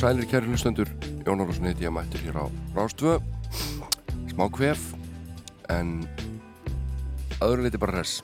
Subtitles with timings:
[0.00, 0.88] Sælir kæri hlustendur.
[1.26, 3.18] Jón Ólafsson heiti ég mættur hér á Rástvö
[4.32, 4.94] smá kvef
[5.68, 6.08] en
[7.44, 8.22] öðru leiti bara res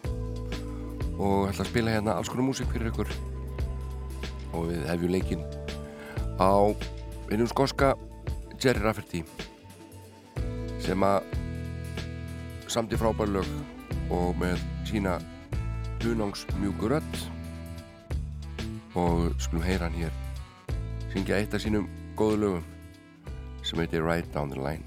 [1.20, 3.12] og ætla að spila hérna alls konar músík fyrir ykkur.
[4.56, 5.44] Og við hefjum leikin
[6.40, 6.72] á
[7.28, 7.92] einum skoska
[8.56, 9.20] Jerry Rafferty
[10.80, 11.28] sem að
[12.72, 13.50] samti frábær lög
[14.08, 15.18] og með sína
[16.00, 17.26] hunangs rödd.
[18.96, 20.25] Og skulum heyra hann hér
[21.16, 22.64] syngja eitt af sínum góðu lögum
[23.64, 24.84] sem heitir Right Down the Line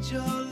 [0.00, 0.49] rejoice.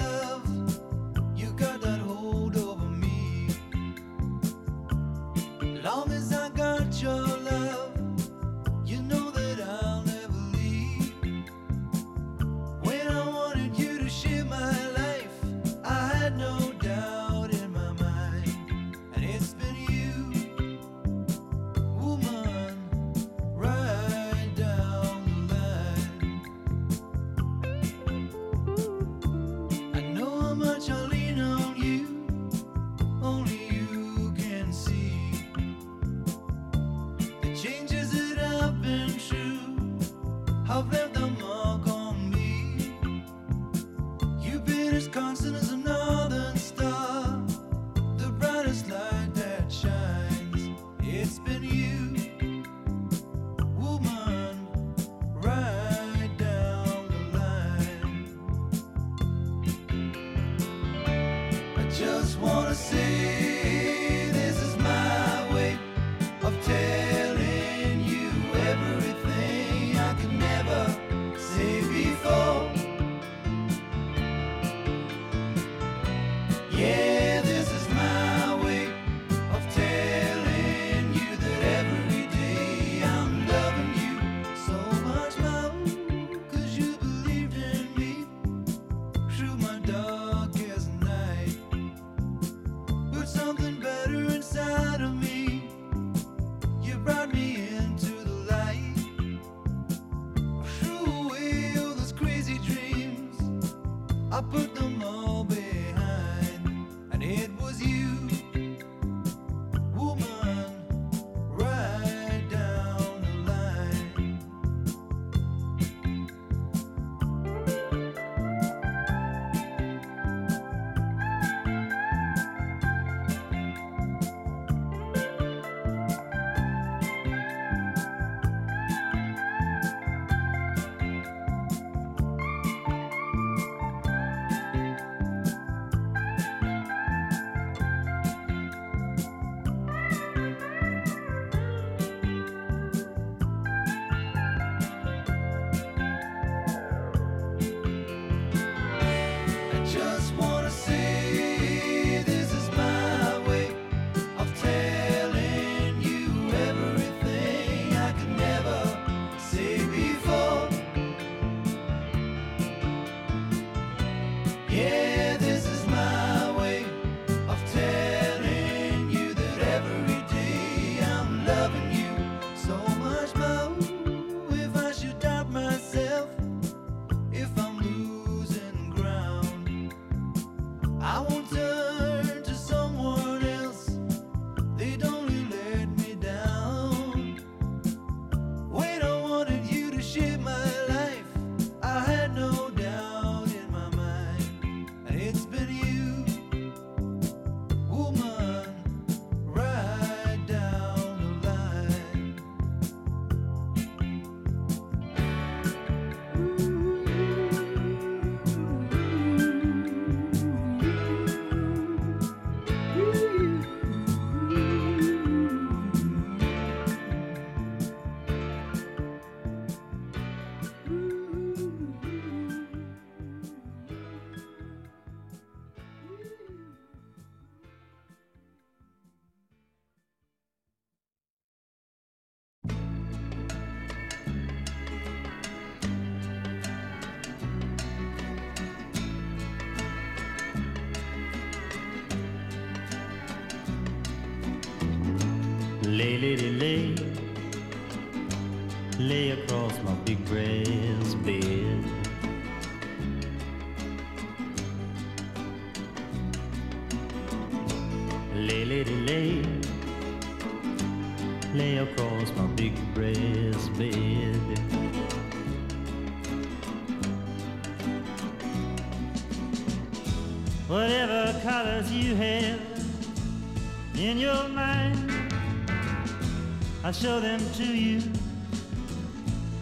[276.89, 278.01] I'll show them to you,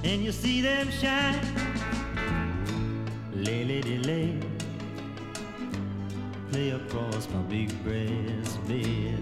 [0.05, 1.41] and you'll see them shine.
[3.35, 4.39] Lay, lady, lay,
[6.53, 9.19] lay across my big brass bed.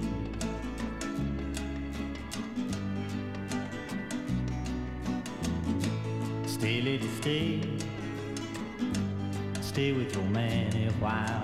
[6.44, 7.62] Stay, lady, stay,
[9.62, 11.43] stay with your man a while.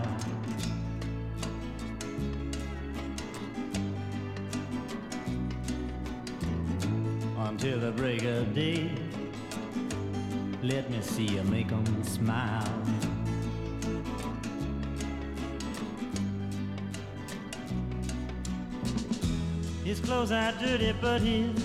[20.11, 21.64] Clothes are dirty, but his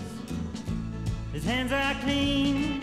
[1.33, 2.79] his hands are clean.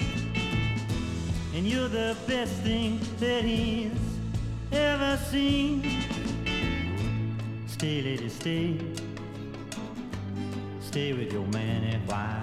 [1.54, 3.92] And you're the best thing that he's
[4.72, 5.82] ever seen.
[7.68, 8.80] Stay, lady, stay.
[10.80, 12.41] Stay with your man and while.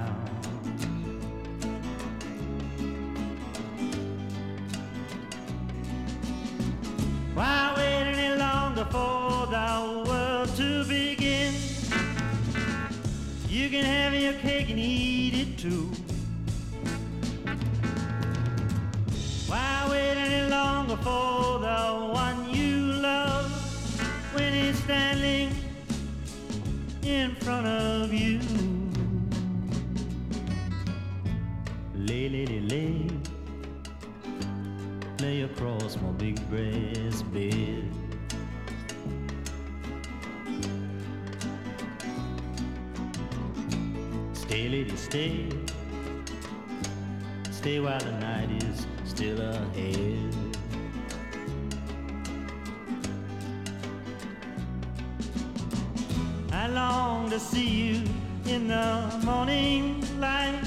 [56.70, 58.04] Long to see you
[58.46, 60.62] in the morning light.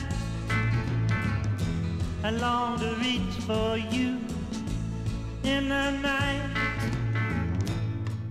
[2.24, 4.18] I long to reach for you
[5.44, 6.42] in the night.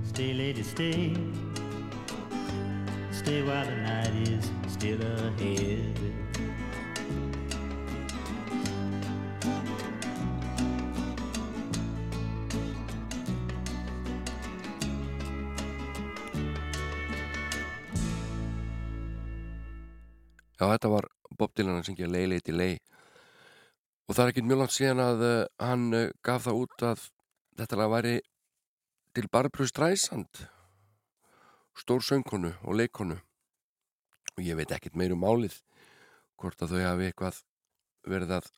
[0.06, 1.16] Stay, lady, stay.
[3.12, 6.00] Stay while the night is still ahead.
[20.62, 22.76] Já, þetta var Bob Dylan að syngja Lay Lady Lay
[24.06, 27.06] og það er ekkert mjög langt síðan að uh, hann uh, gaf það út að
[27.58, 28.12] þetta lag væri
[29.18, 30.42] til Barbra Streisand
[31.82, 33.18] stór söngkonu og leikonu
[34.36, 35.56] og ég veit ekkert meir um málið
[36.38, 37.40] hvort að þau hafi eitthvað
[38.14, 38.52] verið að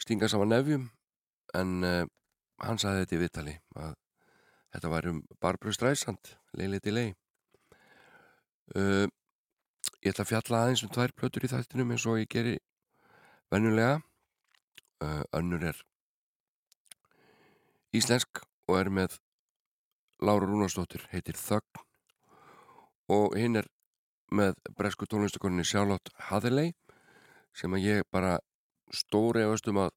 [0.00, 0.86] stinga saman nefjum
[1.60, 2.06] en uh,
[2.64, 3.92] hann sagði þetta í vittali að
[4.72, 7.12] þetta væri um Barbra Streisand Lay Lady Lay
[10.04, 12.58] Ég ætla að fjalla aðeins um tvær plötur í þættinum eins og ég geri
[13.52, 14.02] vennulega.
[15.00, 15.78] Uh, önnur er
[17.96, 19.16] íslensk og er með
[20.24, 21.80] Lára Rúnarsdóttir, heitir Þögn
[23.16, 23.70] og hinn er
[24.28, 26.74] með bresku tónlistakoninni Charlotte Hathaway
[27.56, 28.36] sem að ég bara
[28.92, 29.92] stóri efast um að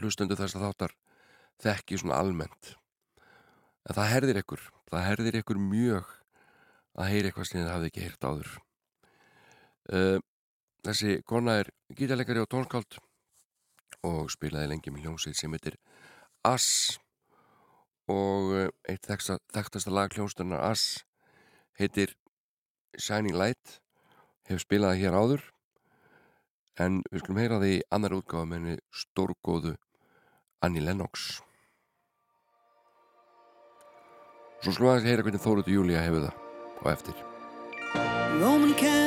[0.00, 0.96] hlustendu þess að þáttar
[1.62, 2.74] þekki svona almennt.
[3.86, 6.12] En það herðir ykkur, það herðir ykkur mjög
[6.98, 8.52] að heyra eitthvað sem þið hafði ekki heyrt áður.
[9.90, 10.18] Uh,
[10.86, 12.98] þessi kona er gítarleikari og tónskáld
[14.06, 15.78] og spilaði lengi með hljómsveit sem heitir
[16.46, 16.98] Ass
[18.10, 21.02] og uh, eitt þekktasta lag hljómsdurnar Ass
[21.80, 22.14] heitir
[22.98, 23.80] Shining Light
[24.50, 25.48] hef spilaði hér áður
[26.80, 29.74] en við skulum heyra því annar útgáða með henni stórgóðu
[30.62, 31.42] Annie Lennox.
[34.62, 37.24] Svo skulum við að heyra hvernig Þóruður Júlia hefur það og eftir.
[38.38, 39.01] Roman candles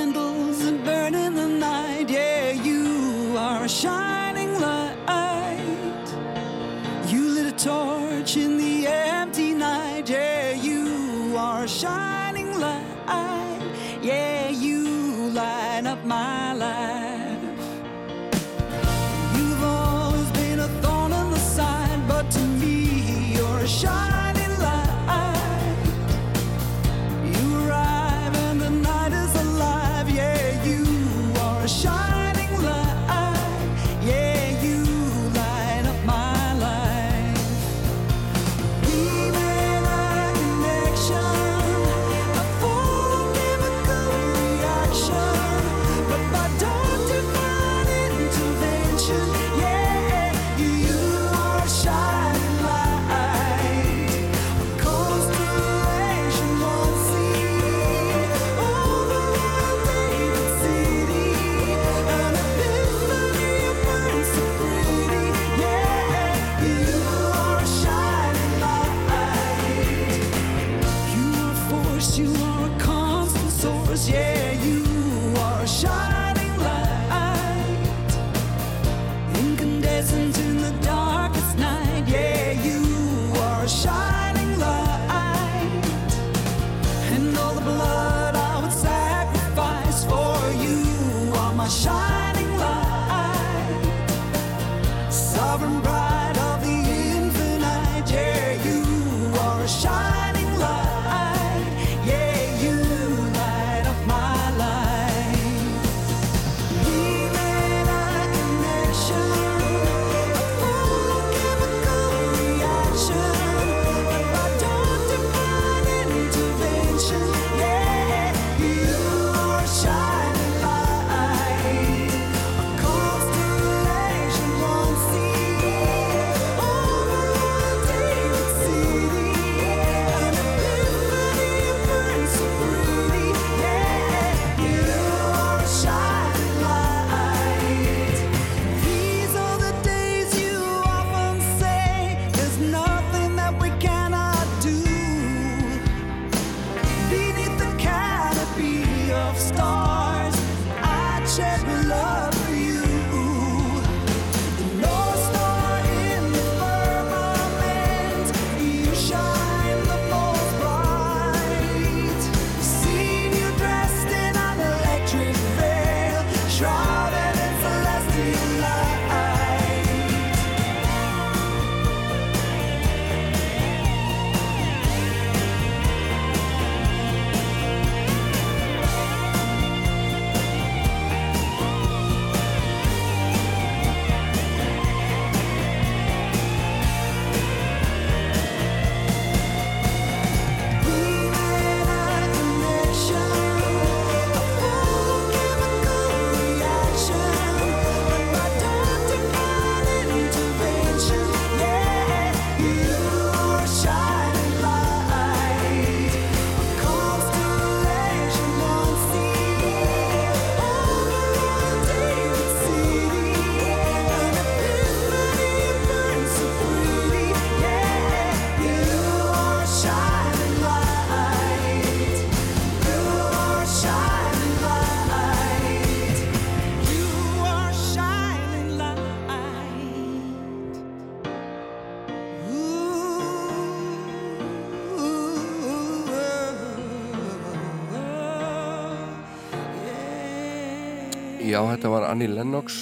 [241.85, 242.75] þetta var Annie Lennox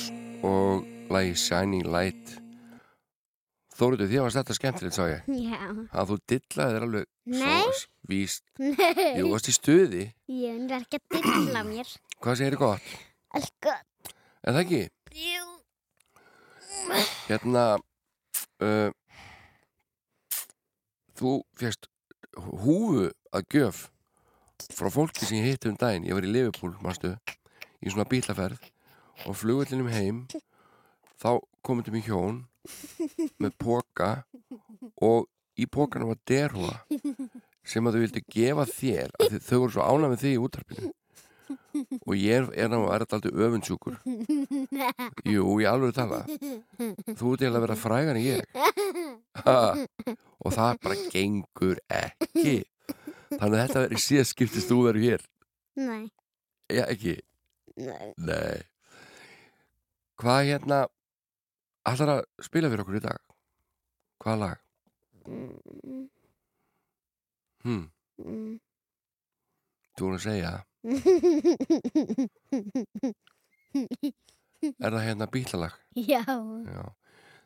[0.48, 2.38] og lagi Shining Light
[3.76, 5.58] Þóruðu, því varst þetta skemmtilegt, sá ég Já.
[5.92, 7.42] að þú dillaði þér alveg Nei.
[7.42, 9.18] svo víst Nei.
[9.18, 11.92] Jú, varst í stuði Ég er ekki að dilla mér.
[12.24, 12.94] Hvað segir þið gott?
[13.36, 14.14] Allt gott.
[14.40, 14.82] En það ekki?
[15.20, 15.52] Jú.
[17.28, 17.66] Hérna
[18.64, 18.96] uh,
[21.20, 21.92] Þú fjast
[22.40, 23.88] húfu að gjöf
[24.72, 27.18] frá fólki sem ég hitti um daginn ég var í Liverpool, manstu
[27.84, 28.72] í svona bílaferð
[29.28, 30.24] og flugvellinum heim
[31.22, 31.30] þá
[31.64, 32.42] komum mig hjón
[33.44, 34.10] með póka
[35.04, 35.30] og
[35.60, 36.76] í pókanum var derhúa
[37.64, 40.92] sem að þau vildu gefa þér að þau voru svo ánað með þig í útarpinu
[42.08, 43.98] og ég er, er alltaf öfundsjúkur?
[45.28, 46.22] Jú, ég alveg tala.
[46.26, 48.46] Þú ert eiginlega að vera frægan en ég.
[49.44, 49.56] Ha,
[50.44, 52.56] Og það bara gengur ekki.
[53.34, 55.26] Þannig að þetta verður síðan skiptist þú verður hér.
[55.80, 56.04] Nei.
[56.74, 57.16] Já, ekki?
[57.78, 58.14] Nei.
[58.18, 58.62] Nei
[60.22, 60.80] Hvað hérna
[61.90, 63.20] Allar að spila fyrir okkur í dag?
[64.24, 64.58] Hvaða lag?
[65.28, 65.54] Mm,
[67.64, 67.84] Hm,
[68.20, 68.56] mm.
[69.96, 70.52] þú voru að segja
[74.84, 75.74] Er það hérna bílalag?
[75.96, 76.24] Já.
[76.28, 76.84] Já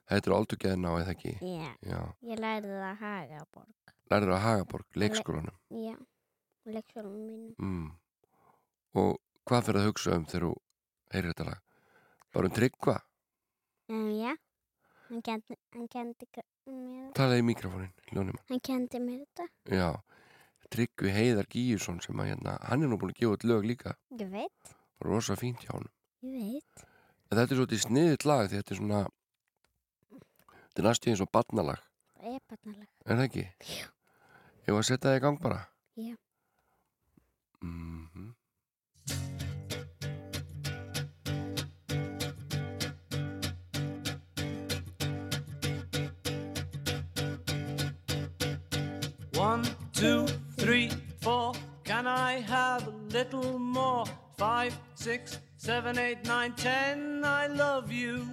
[0.08, 1.70] Þetta er alduggeðin á eða ekki Já.
[1.86, 2.00] Já
[2.32, 3.74] Ég lærði það að haga borg.
[4.08, 5.96] Lærður á Hagaborg, leikskólanum Já.
[6.66, 7.54] Leikskólanum mínum.
[7.60, 7.92] mm.
[8.98, 9.12] Og
[9.48, 10.54] hvað fyrir að hugsa um þegar þú
[11.14, 11.60] heyrir þetta lag?
[12.38, 12.98] Bara um tryggva?
[13.90, 14.36] Um, já.
[15.08, 16.44] Hann kendi, hann kendi mér
[17.08, 17.12] það.
[17.18, 19.46] Talaði í mikrofónin, ljónum Hann kendi mér þetta.
[19.72, 19.88] Já,
[20.68, 23.94] Tryggvi Heiðar Gíjusson sem að hérna, hann er nú búin að gefa út lög líka
[24.20, 24.74] Ég veit.
[25.00, 25.88] rosa fínt hjá hann
[26.28, 26.84] Ég veit.
[27.32, 29.00] en þetta er svolítið sniðið lag því þetta er svona
[30.12, 31.80] þetta er næstu eins og barnalag
[32.20, 32.90] Það er barnalag.
[33.06, 33.46] er það ekki?
[33.64, 33.88] Já
[34.68, 35.62] Ég var að setja það í gang bara
[35.96, 36.16] Já.
[37.64, 38.36] Mhm
[39.08, 39.57] One,
[49.98, 51.54] two, three, four.
[51.84, 54.06] Can I have a little more?
[54.38, 57.26] Five, six, seven, eight, nine, ten.
[57.26, 58.28] I love you.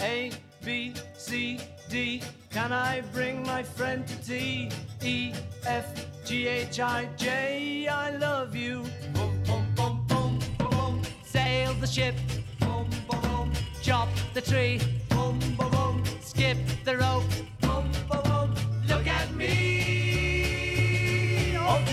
[0.00, 0.30] A,
[0.62, 2.22] B, C, D.
[2.50, 4.68] Can I bring my friend to tea?
[5.02, 5.32] E,
[5.64, 5.86] F,
[6.26, 7.88] G, H, I, J.
[7.88, 8.84] I love you.
[9.14, 11.02] Boom, boom, boom, boom, boom, boom.
[11.24, 12.14] Sail the ship.
[12.60, 13.52] Boom, boom, boom.
[13.80, 14.78] Chop the tree.
[15.08, 16.04] Boom, boom, boom.
[16.20, 17.24] Skip the rope.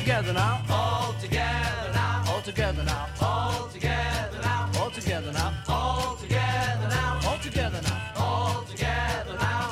[0.10, 0.64] together now.
[0.72, 2.24] All together now.
[2.28, 3.08] All together now.
[3.22, 4.72] All together now.
[4.80, 5.54] All together now.
[5.68, 7.20] All together now.
[7.28, 8.12] All together now.
[8.18, 9.70] All together now.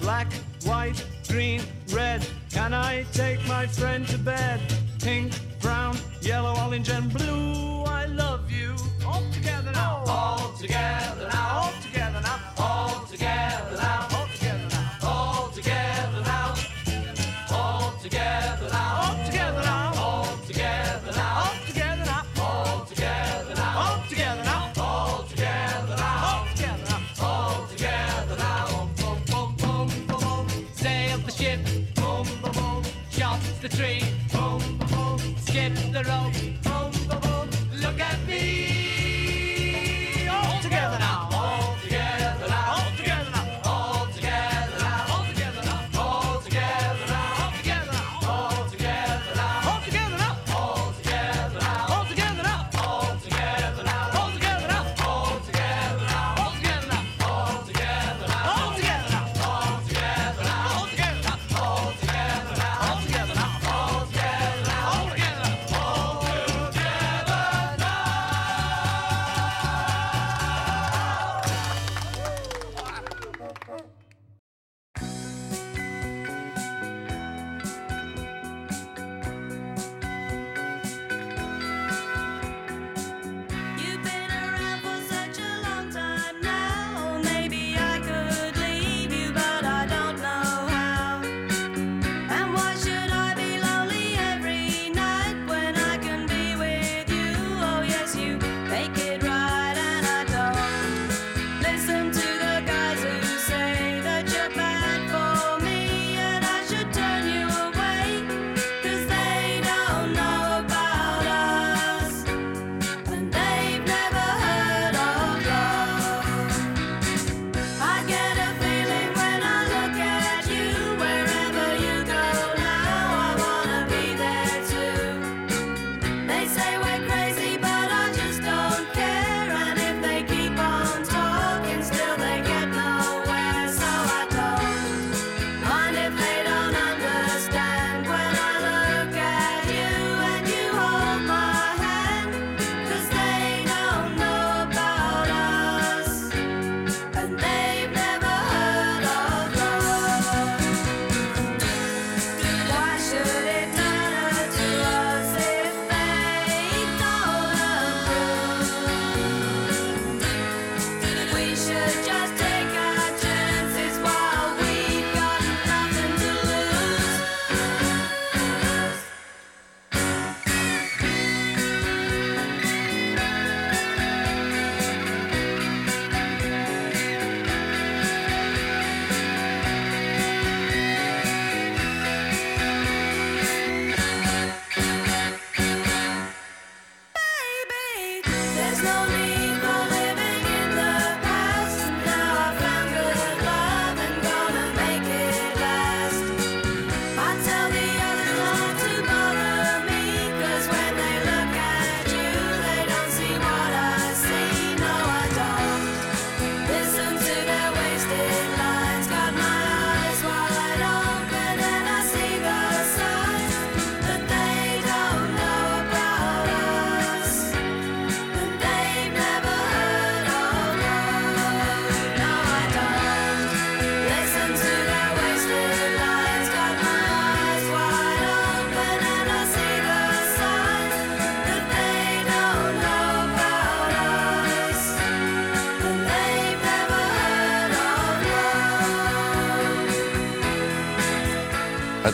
[0.00, 0.32] Black,
[0.64, 2.26] white, green, red.
[2.50, 4.60] Can I take my friend to bed?
[5.00, 7.84] Pink, brown, yellow, orange, and blue.
[7.84, 8.74] I love you.
[9.06, 10.02] All together now.
[10.08, 11.58] All together now.
[11.62, 11.85] All together now.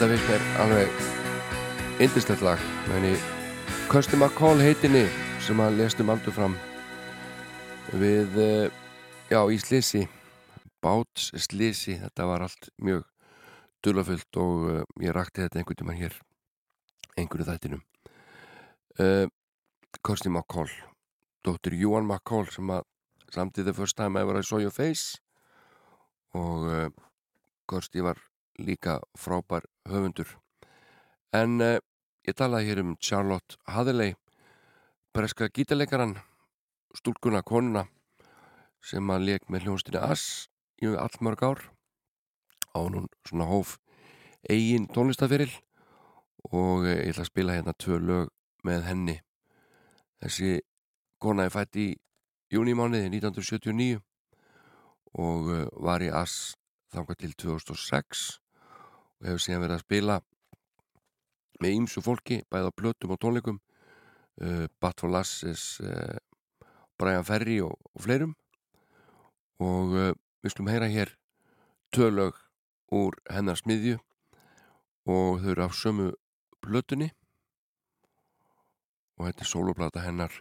[0.03, 3.19] þetta finnst mér alveg indislegt lag meðan í
[3.87, 5.03] Custom A Call heitinni
[5.45, 6.57] sem að lestum um aldur fram
[8.01, 8.81] við eh,
[9.31, 10.03] já, í Slissi
[10.83, 13.05] Báts Slissi, þetta var allt mjög
[13.87, 16.19] dulafullt og uh, ég rakti þetta einhvern tíman hér
[17.15, 17.87] einhverju þættinum.
[18.99, 19.31] Eh, uh,
[20.03, 20.73] Custom A Call
[21.47, 22.91] Dóttir Júan McCall sem að
[23.31, 25.23] samtíðið fyrst time ever I saw your face
[26.35, 26.91] og uh,
[27.71, 28.19] Kirsti var
[28.59, 30.29] líka frábær höfundur.
[31.33, 31.81] En eh,
[32.29, 34.15] ég talaði hér um Charlotte Hathaway,
[35.15, 36.19] breska gítarleikaran,
[36.97, 37.87] stúlkunna konuna
[38.83, 40.49] sem að leik með hljóðstina Ass
[40.83, 41.61] í allmörg ár
[42.75, 43.77] á hún svona hóf
[44.51, 45.53] eigin tónlistafyril
[46.51, 48.33] og eh, ég ætla að spila hérna tvö lög
[48.67, 49.19] með henni.
[50.23, 50.61] Þessi
[51.23, 51.89] kona er fætt í
[52.53, 54.01] júnimániði 1979
[55.23, 56.57] og eh, var í Ass
[56.93, 58.42] þanga til 2006
[59.23, 60.15] og hefur síðan verið að spila
[61.63, 63.59] með ýmsu fólki bæða á plötum og tónleikum
[64.43, 66.19] uh, Bat for Lasses uh,
[66.99, 68.35] Brian Ferry og, og fleirum.
[69.63, 70.09] Og uh,
[70.43, 71.15] við skulum heyra hér
[71.95, 72.39] tölög
[72.93, 74.01] úr hennar smiðju
[75.07, 76.09] og þau eru af sömu
[76.65, 77.13] plötunni.
[79.21, 80.35] Og þetta er soloplata hennar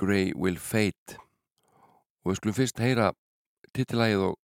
[0.00, 1.18] Grey Will Fade.
[2.24, 3.12] Og við skulum fyrst heyra
[3.76, 4.40] titilægið og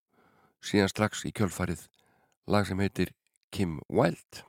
[0.64, 1.86] síðan strax í kjölfarið.
[2.50, 3.14] Lag sem heitir
[3.54, 4.44] Kim Wilde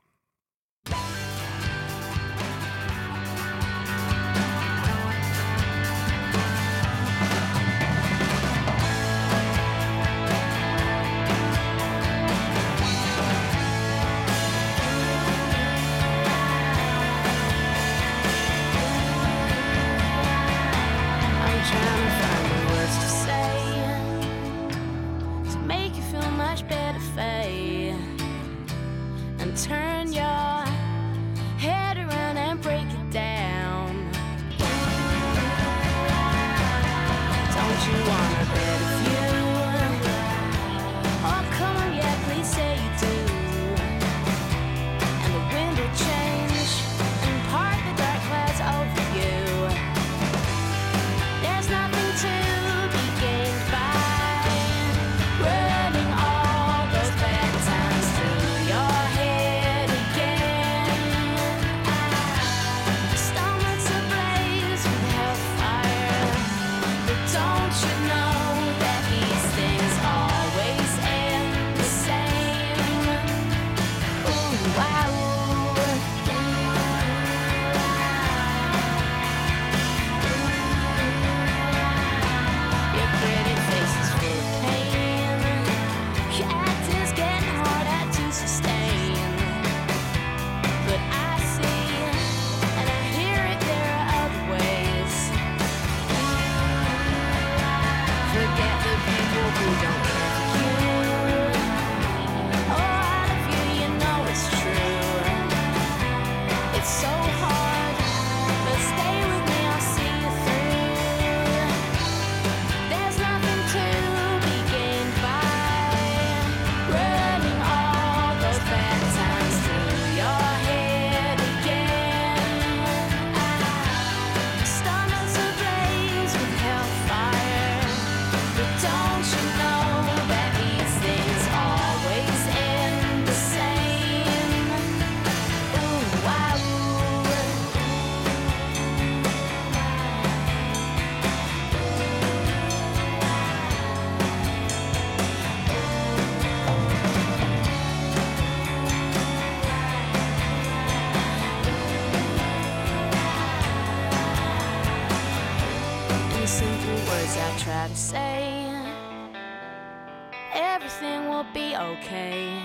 [161.82, 162.62] okay?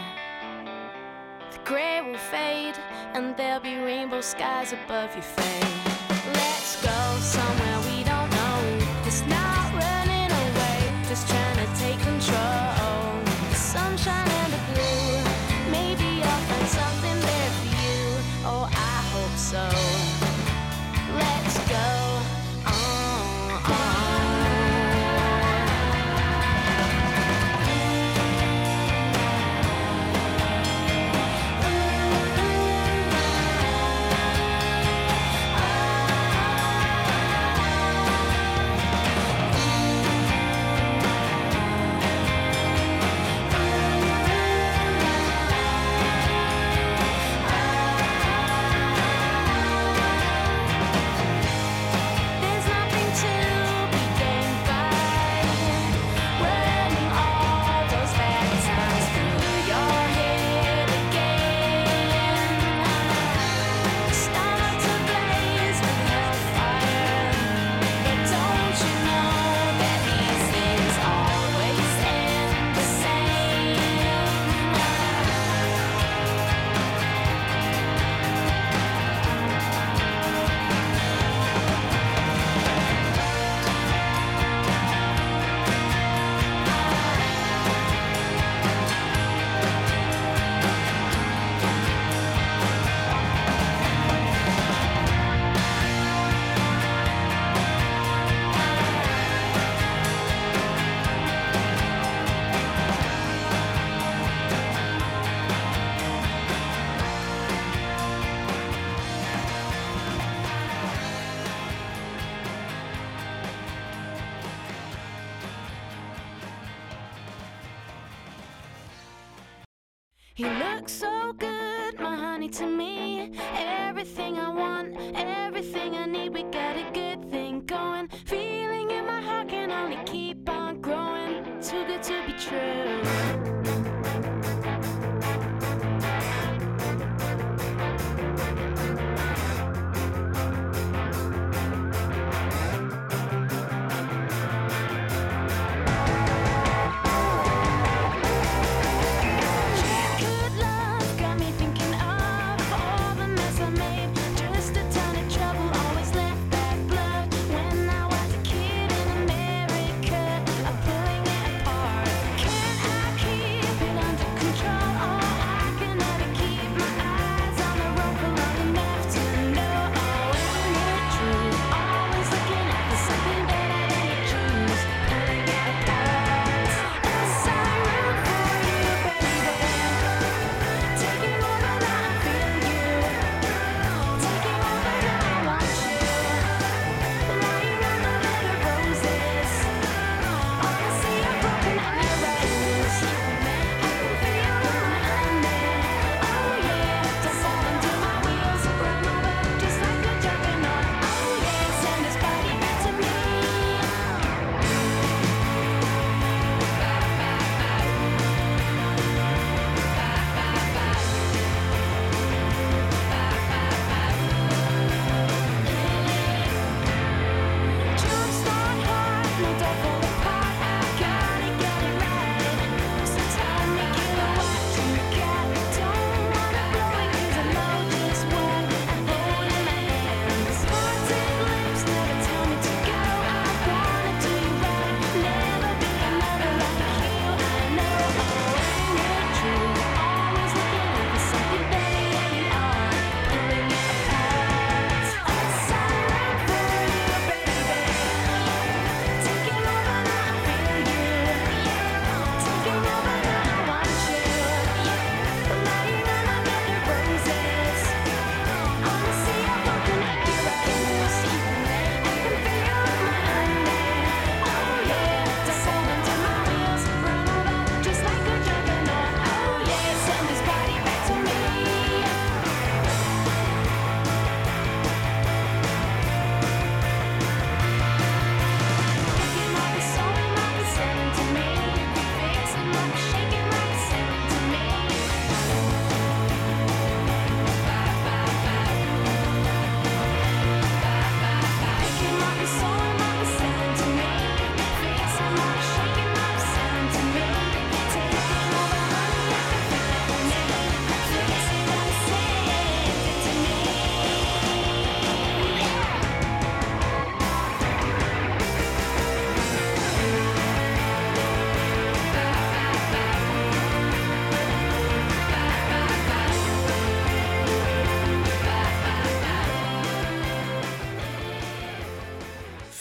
[1.52, 2.76] The gray will fade
[3.14, 5.77] And there'll be rainbow skies above your face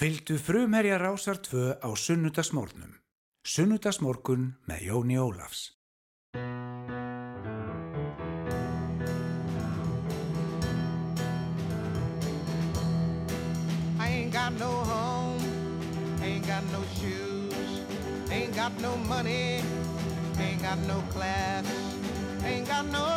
[0.06, 2.92] Fyldu frumherja rásar tvö á sunnudagsmórnum.
[3.42, 5.74] Sunnudagsmórkun með Jóni Ólafs.
[14.30, 15.42] got no home,
[16.22, 17.82] ain't got no shoes,
[18.30, 19.58] ain't got no money,
[20.38, 21.66] ain't got no class,
[22.44, 23.15] ain't got no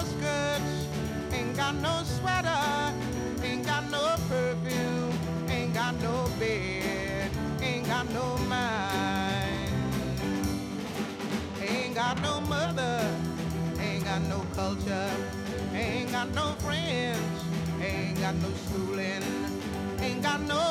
[18.29, 19.23] got no schooling,
[20.01, 20.68] ain't got no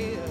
[0.00, 0.29] yeah.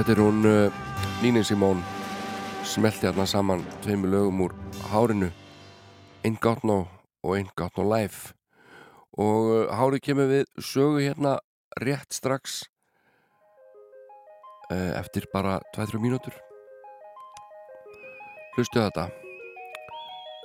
[0.00, 0.76] Þetta er hún uh,
[1.20, 1.82] Nínin Simón
[2.64, 4.54] smelti hérna saman tveimu lögum úr
[4.88, 5.28] hárinu.
[6.24, 6.86] Ain't Got No
[7.20, 8.32] og Ain't Got No Life.
[9.20, 11.34] Og uh, hárið kemur við sögu hérna
[11.84, 12.62] rétt strax
[14.72, 16.32] uh, eftir bara 2-3 mínútur.
[18.56, 19.10] Hlustu þetta.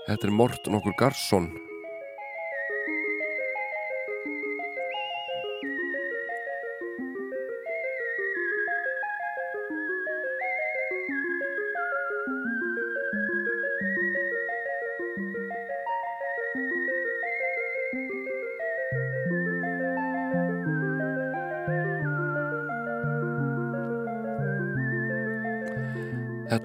[0.09, 1.47] Þetta er Morten okkur Garsson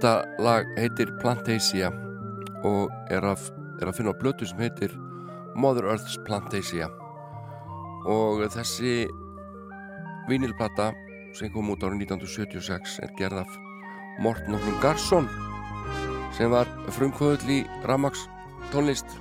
[0.00, 1.90] Þetta lag heitir Plantasia
[2.64, 3.42] og er að,
[3.84, 4.94] er að finna á blötu sem heitir
[5.52, 6.86] Mother Earth's Plantasia.
[8.08, 9.04] Og þessi
[10.30, 10.88] vinilplata
[11.36, 13.60] sem kom út árið 1976 er gerð af
[14.24, 15.28] Morten Oklum Garsson
[16.32, 18.24] sem var frumkvöðl í Ramax
[18.72, 19.20] tónlist.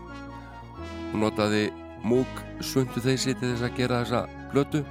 [1.11, 1.73] Hún notaði
[2.07, 4.87] múk sundu þeysi til þess að gera þessa blötu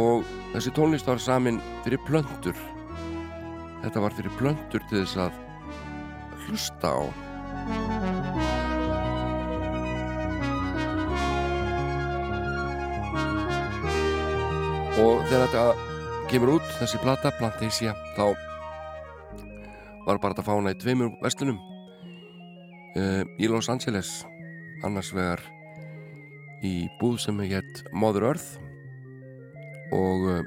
[0.00, 0.24] og
[0.56, 2.56] þessi tónlist var samin fyrir plöntur
[3.82, 5.38] Þetta var fyrir plöntur til þess að
[6.46, 7.02] hlusta á.
[15.02, 15.64] Og þegar þetta
[16.30, 18.32] kemur út, þessi plata, Plantasia, þá
[20.06, 24.20] var bara þetta fána í tveimur vestlunum uh, í Los Angeles,
[24.86, 25.42] annars vegar
[26.62, 28.58] í búð sem heit Mother Earth
[29.92, 30.42] og uh,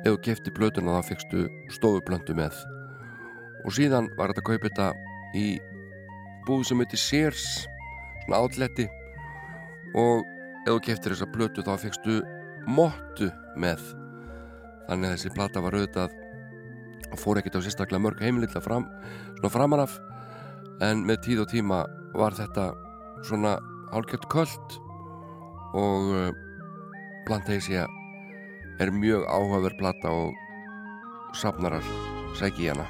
[0.00, 2.56] ef þú kefti blötuna þá fegstu stofublöndu með.
[3.66, 4.88] Og síðan var þetta að kaupa þetta
[5.36, 5.46] í
[6.46, 7.46] búð sem heitir Sears
[8.24, 8.86] svona átletti
[9.98, 10.24] og
[10.64, 12.20] ef þú keftir þessa blötu þá fegstu
[12.70, 13.30] mottu
[13.60, 13.82] með.
[14.88, 16.16] Þannig að þessi plata var auðvitað
[17.10, 18.86] og fór ekkert á sérstaklega mörg heimililla fram,
[19.38, 19.96] svona framanaf
[20.84, 21.80] en með tíð og tíma
[22.16, 22.70] var þetta
[23.28, 23.58] svona
[23.92, 24.78] hálfgjöld köld.
[25.76, 26.30] Og uh,
[27.28, 27.84] Plantasia
[28.80, 30.36] er mjög áhugaverð plata og
[31.36, 31.84] safnarar
[32.38, 32.86] sæki í hana.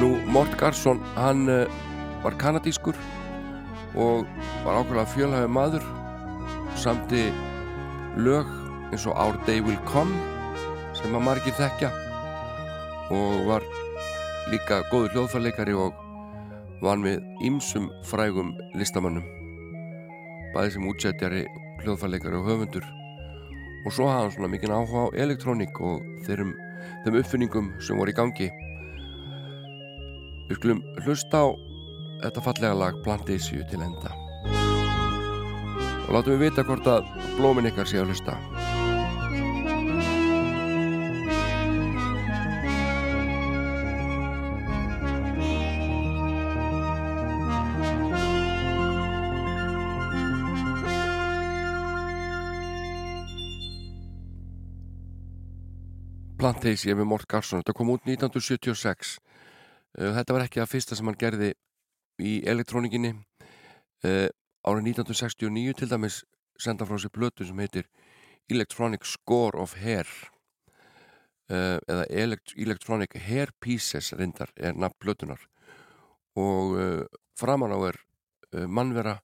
[0.00, 1.68] Nú, Mort Garsson, hann uh,
[2.24, 2.96] var kanadískur
[3.92, 4.24] og
[4.64, 5.84] var ákveðlega fjölhæfi maður.
[6.80, 7.28] Samti
[8.16, 8.48] lög
[8.88, 10.16] eins og Our Day Will Come
[10.96, 11.92] sem að margir þekkja
[13.12, 13.68] og var
[14.52, 15.94] líka góður hljóðfærleikari og
[16.82, 19.26] vann við ýmsum frægum listamannum
[20.52, 21.42] bæði sem útsettjari
[21.82, 22.84] hljóðfærleikari og höfundur.
[23.86, 26.52] Og svo hafði hann svona mikinn áhuga á elektrónik og þeim,
[27.04, 28.50] þeim uppfinningum sem voru í gangi.
[30.48, 31.48] Við skulum hlusta á
[32.22, 34.12] þetta fallega lag Plantasíu til enda.
[36.06, 37.08] Og látum við vita hvort að
[37.38, 38.36] blómin ykkar sé að hlusta
[56.62, 59.18] Plantasíu með Mort Garsson þetta kom út 1976
[59.98, 61.52] Uh, Þetta var ekki að fyrsta sem hann gerði
[62.22, 63.12] í elektrónikinni.
[64.02, 64.28] Uh,
[64.64, 66.22] árið 1969 til dæmis
[66.60, 67.88] senda frá sér blötu sem heitir
[68.50, 70.08] Electronic Score of Hair.
[71.50, 72.06] Uh, eða
[72.56, 75.48] Electronic Hair Pieces reyndar er nafn blötunar
[76.32, 76.78] og
[77.36, 77.98] framan á er
[78.64, 79.18] mannvera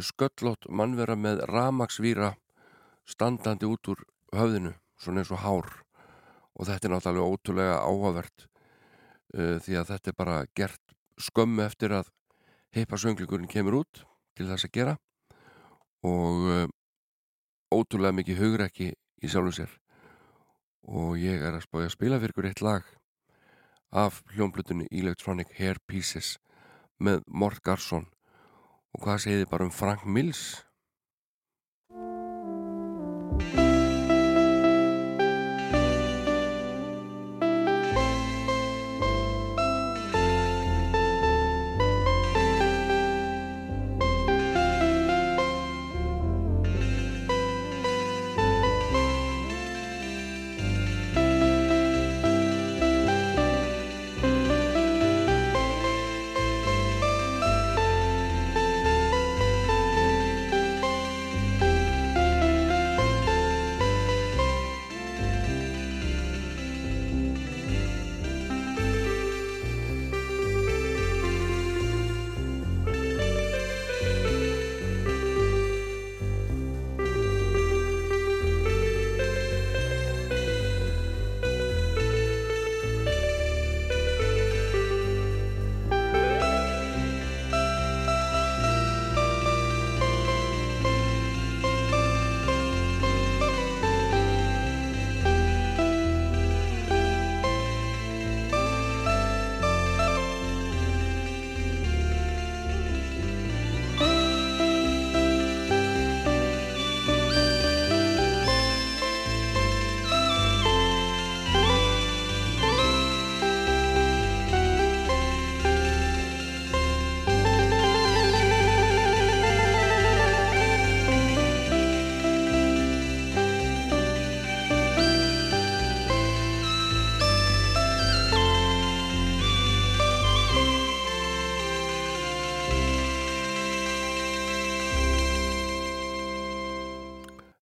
[0.00, 2.30] sköllótt mannvera með ramagsvíra
[3.04, 4.00] standandi út úr
[4.32, 5.68] höfðinu svona eins og hár
[6.58, 11.94] og þetta er náttúrulega ótrúlega áhugavert uh, því að þetta er bara gert skömmu eftir
[11.94, 12.10] að
[12.74, 14.04] heipa sönglingurinn kemur út
[14.38, 14.96] til þess að gera
[16.06, 16.66] og uh,
[17.70, 18.90] ótrúlega mikið hugrekki
[19.20, 19.74] í sjálfu sér.
[20.90, 22.86] Og ég er að spája að spila fyrir ykkur eitt lag
[23.90, 26.38] af hljómblutunni Electronic Hair Pieces
[26.98, 28.06] með Mort Garsson
[28.94, 30.62] og hvað segir þið bara um Frank Mills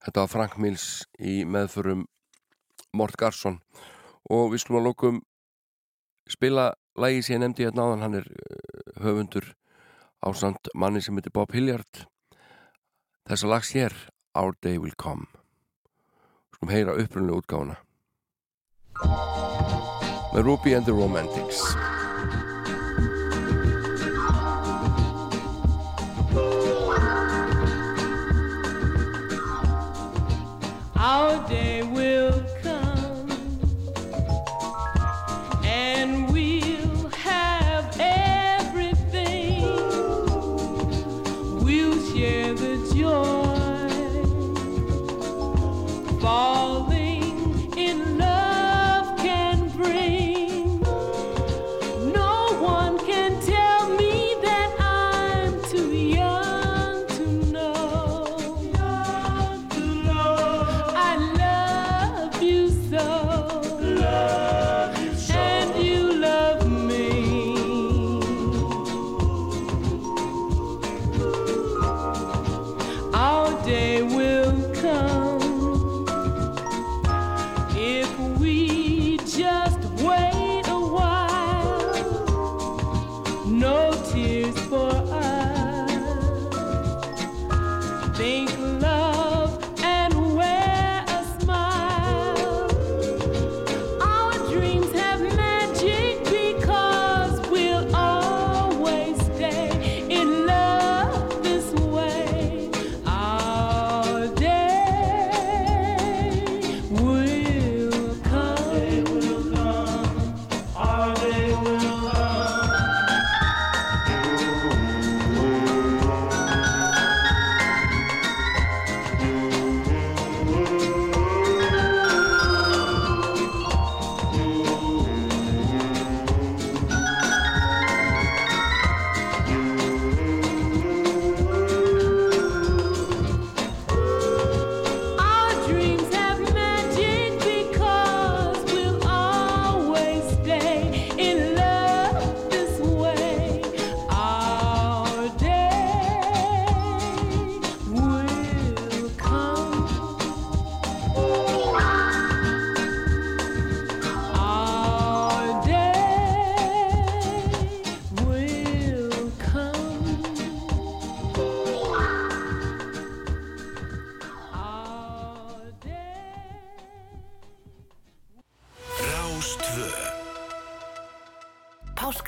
[0.08, 0.84] Þetta var Frank Mills
[1.20, 2.06] í meðförum
[2.96, 3.58] Mort Garson
[4.32, 5.18] og við skulum að lókum
[6.32, 9.50] spila lægi sem ég nefndi hérna áðan, hann er uh, höfundur
[10.24, 12.06] ásand manni sem heitir Bob Hilliard.
[13.28, 13.92] Þessa lags hér
[14.32, 15.28] Our Day Will Come.
[16.56, 17.76] Skulum heyra upprunlega útgáfuna.
[20.32, 21.60] Með Ruby and the Romantics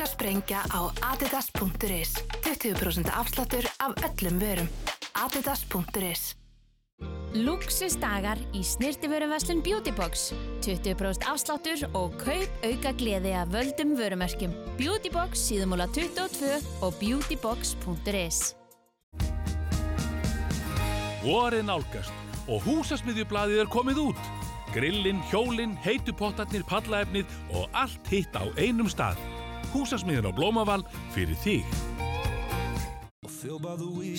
[0.01, 0.81] Páskasprengja á
[1.13, 4.69] adidas.is 20% afsláttur af öllum vörum.
[5.13, 6.37] adidas.is
[7.35, 10.33] Luxusdagar í snirtiföruverslun Beautybox.
[10.65, 14.55] 20% afsláttur og kaup auka gleði af völdum vörumerkjum.
[14.79, 16.49] Beautybox síðumúla 22
[16.81, 18.39] og beautybox.is
[21.27, 24.33] Vorið nálgast og húsasmiðjublaðið er komið út.
[24.73, 29.21] Grillin, hjólin, heitupottarnir, pallaefnið og allt hitt á einum stað.
[29.75, 31.65] Húsasmiðin á Blómaval fyrir þig.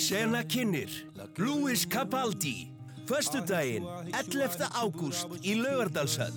[0.02, 0.90] Sena kynir
[1.38, 2.72] Louis Capaldi
[3.06, 4.66] Föstudaginn 11.
[4.74, 6.34] ágúst í Laugardalshöll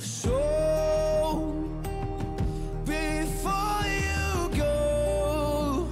[0.00, 0.40] So
[2.88, 5.86] before you go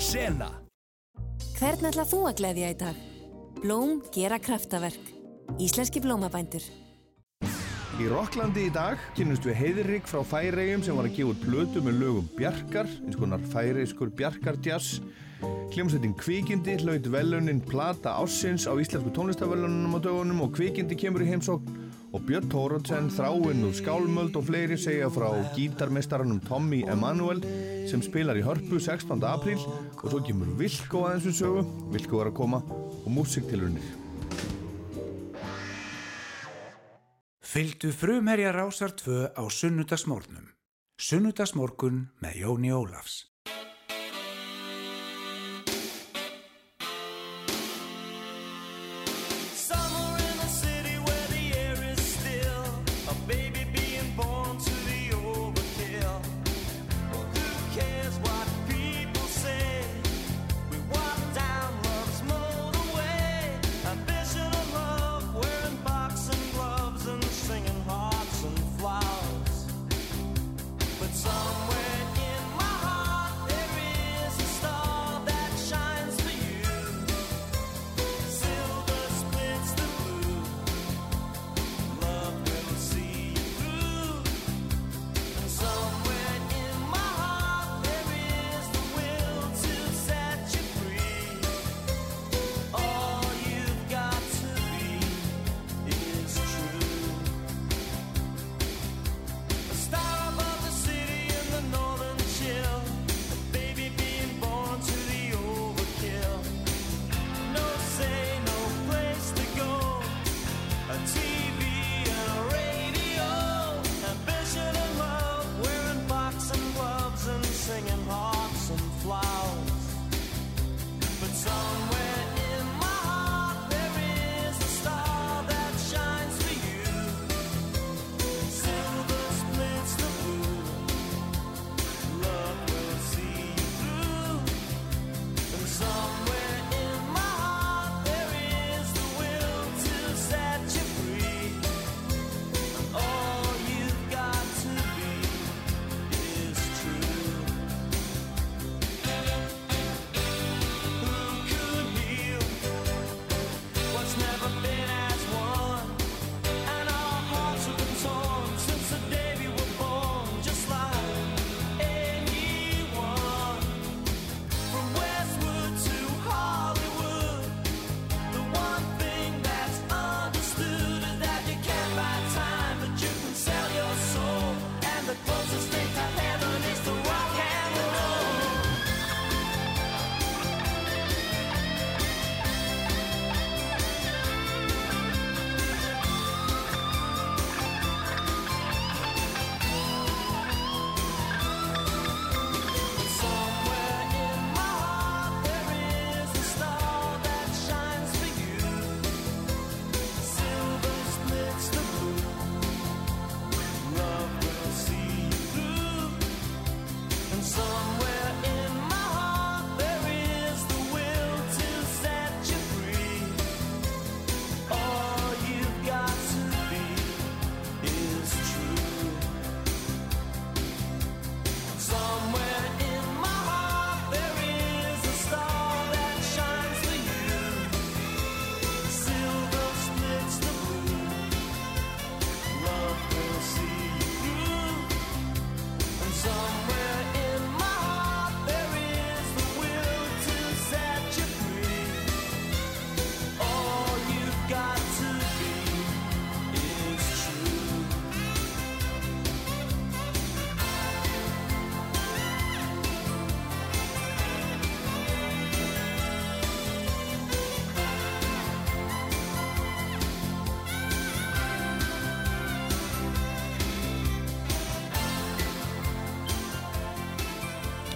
[0.00, 0.48] Sena
[1.58, 2.96] Hvern ætla þú að gleðja í dag?
[3.62, 5.12] Blóm gera kraftaverk.
[5.62, 6.64] Íslenski blómabændur.
[8.00, 11.82] Í Rokklandi í dag kynnumst við Heiðrik frá Færegjum sem var að gefa út plötu
[11.84, 15.02] með lögum Bjarkar, eins konar færeiskur Bjarkardjass.
[15.74, 21.28] Hljómsveitin Kvikindi hlaut velunin Plata Ássins á Íslensku tónlistavellunum á dögunum og Kvikindi kemur í
[21.34, 21.80] heimsókn
[22.12, 27.44] og Björn Tórótsen, Þráinn úr Skálmöld og fleiri segja frá gítarmestaranum Tommy Emanuel
[27.90, 29.20] sem spilar í Hörpu 16.
[29.28, 29.60] apríl
[30.00, 32.64] og svo kemur Vilko aðeins við sögu, Vilko var að koma
[33.02, 34.01] og músiktilunir.
[37.52, 40.46] Fylgdu frumherja Rásar 2 á sunnudagsmórnum.
[40.96, 43.31] Sunnudagsmorgun með Jóni Ólafs.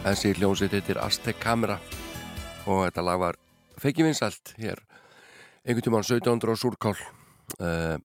[0.07, 1.81] Þessi hljósið heitir Aztec Camera
[2.71, 3.39] og þetta lag var
[3.83, 4.79] feikivinsalt hér
[5.67, 6.31] einhvern tíman 17.
[6.47, 7.99] og Súrkál uh, eh,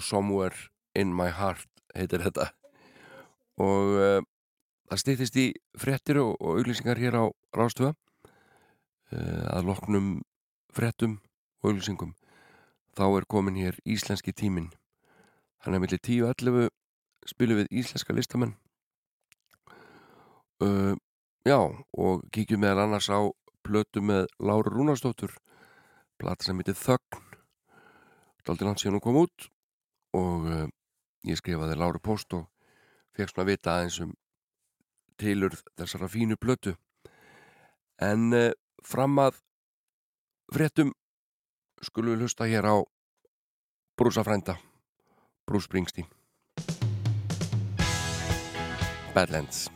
[0.00, 0.56] Somewhere
[0.96, 2.48] in my heart heitir þetta.
[3.60, 4.24] Og uh,
[4.88, 5.46] það stýttist í
[5.76, 8.32] frettir og, og auglýsingar hér á Rástöða uh,
[9.12, 10.10] eh, að loknum
[10.72, 11.20] frettum
[11.60, 12.16] og auglýsingum
[12.96, 14.72] þá er komin hér íslenski tímin
[15.66, 16.72] hann er millir 10.11
[17.28, 18.56] spilum við íslenska listamenn
[20.62, 20.94] uh,
[21.46, 23.20] já, og kíkjum meðal annars á
[23.62, 25.34] plötu með Láru Rúnarsdóttur
[26.18, 27.20] plata sem heitir Þögn.
[28.46, 29.48] Daldi langt síðan hún kom út
[30.18, 30.66] og uh,
[31.26, 32.48] ég skrifaði Láru post og
[33.16, 34.14] fegst hún að vita aðeins um
[35.20, 36.74] tilurð þessara fínu plötu.
[38.02, 38.50] En uh,
[38.82, 39.38] fram að
[40.52, 40.90] fréttum
[41.82, 42.76] skulum við hlusta hér á
[43.98, 44.58] brúsafrænda
[45.46, 46.10] Bruce Springsteen.
[49.14, 49.68] Badlands.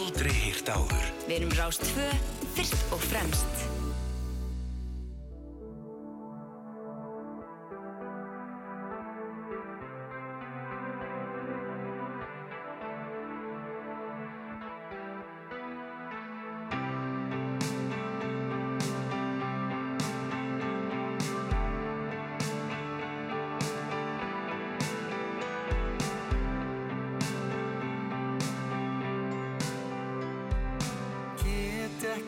[0.00, 1.08] aldrei hýrt áður.
[1.26, 2.06] Við erum Rást 2,
[2.56, 3.49] fyrst og fremst.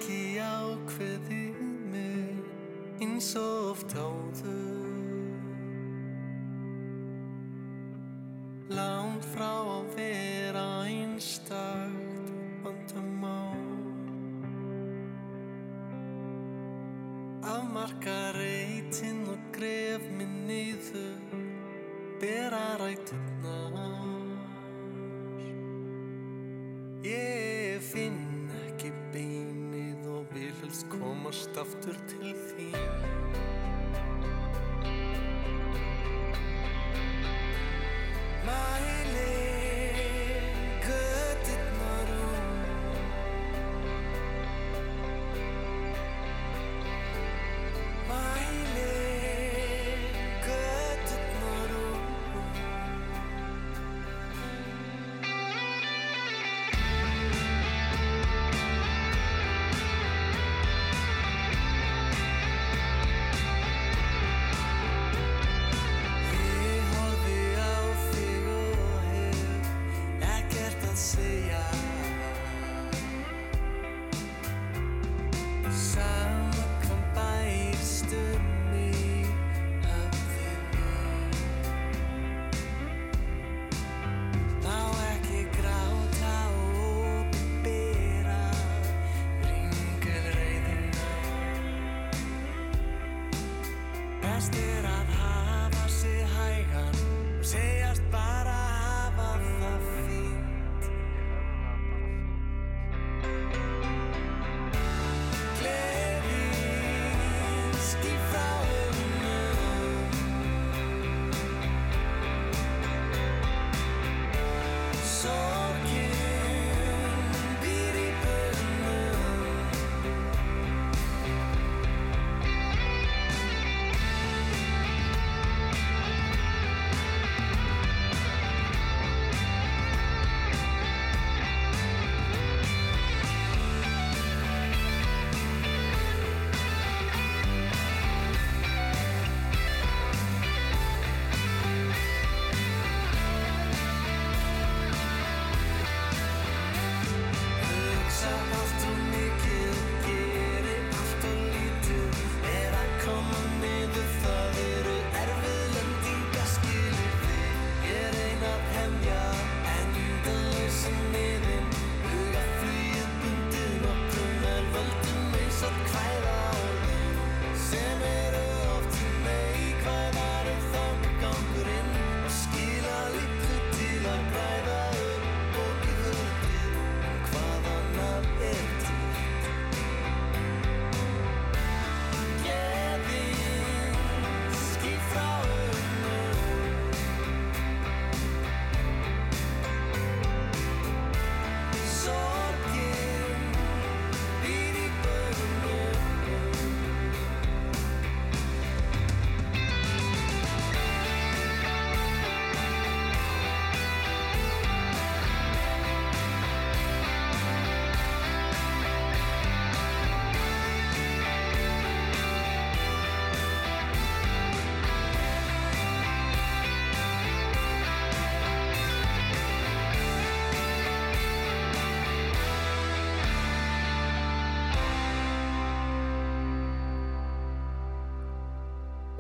[0.02, 1.60] ekki ákveðið
[1.92, 2.40] mig
[2.98, 4.61] eins og oft áður.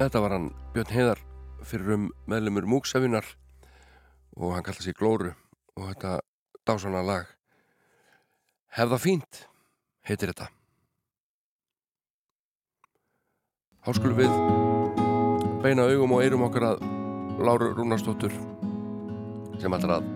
[0.02, 1.20] Þetta var hann Björn Heiðar
[1.62, 3.26] fyrir um meðlumur Múksafinnar
[4.34, 5.28] og hann kallaði sig Glóru
[5.78, 6.14] og þetta
[6.66, 7.28] dásanna lag
[8.74, 9.38] Hefða fínt
[10.08, 10.48] heitir þetta
[13.86, 14.34] Háskulum við
[15.62, 16.82] beina augum og eirum okkar að
[17.38, 18.34] Láru Rúnarsdóttur
[19.62, 20.10] sem ætlar að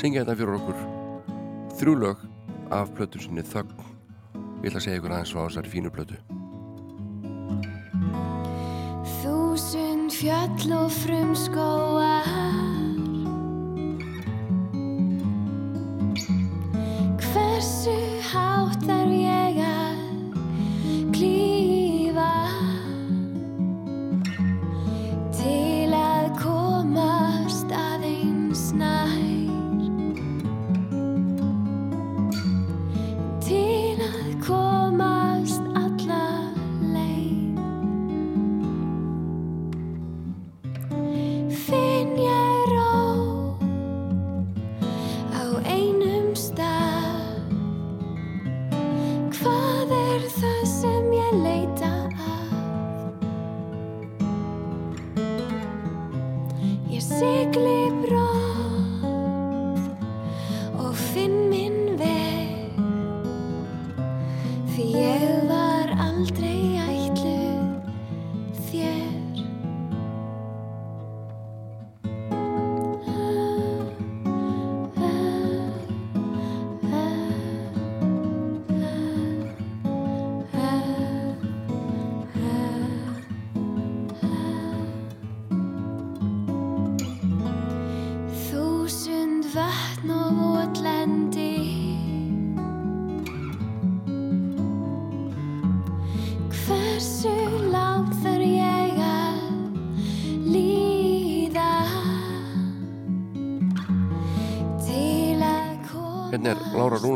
[0.00, 0.80] syngja þetta fyrir okkur
[1.82, 2.24] þrjúlög
[2.72, 3.76] af plötu sinni Þögg.
[4.64, 6.16] Ég ætla að segja ykkur aðeins á þessari fínu plötu.
[10.16, 12.24] fjöll og frum skóar
[17.20, 17.96] Hversu
[18.32, 19.25] hátt er ég?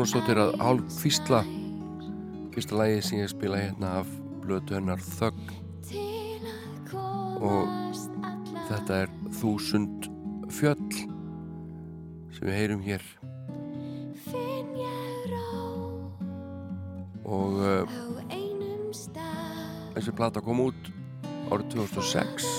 [0.01, 1.39] Lára Rúnarsdóttir að hálf fýstla
[2.55, 4.07] fyrsta lagi sem ég spila hérna af
[4.41, 5.51] blötu hennar Þögn.
[7.37, 7.69] Og
[8.65, 10.07] þetta er Þúsund
[10.49, 10.89] fjöll
[12.33, 13.05] sem við heyrum hér.
[17.21, 17.85] Og uh,
[19.93, 20.89] þessi plata kom út
[21.53, 22.49] árið 2006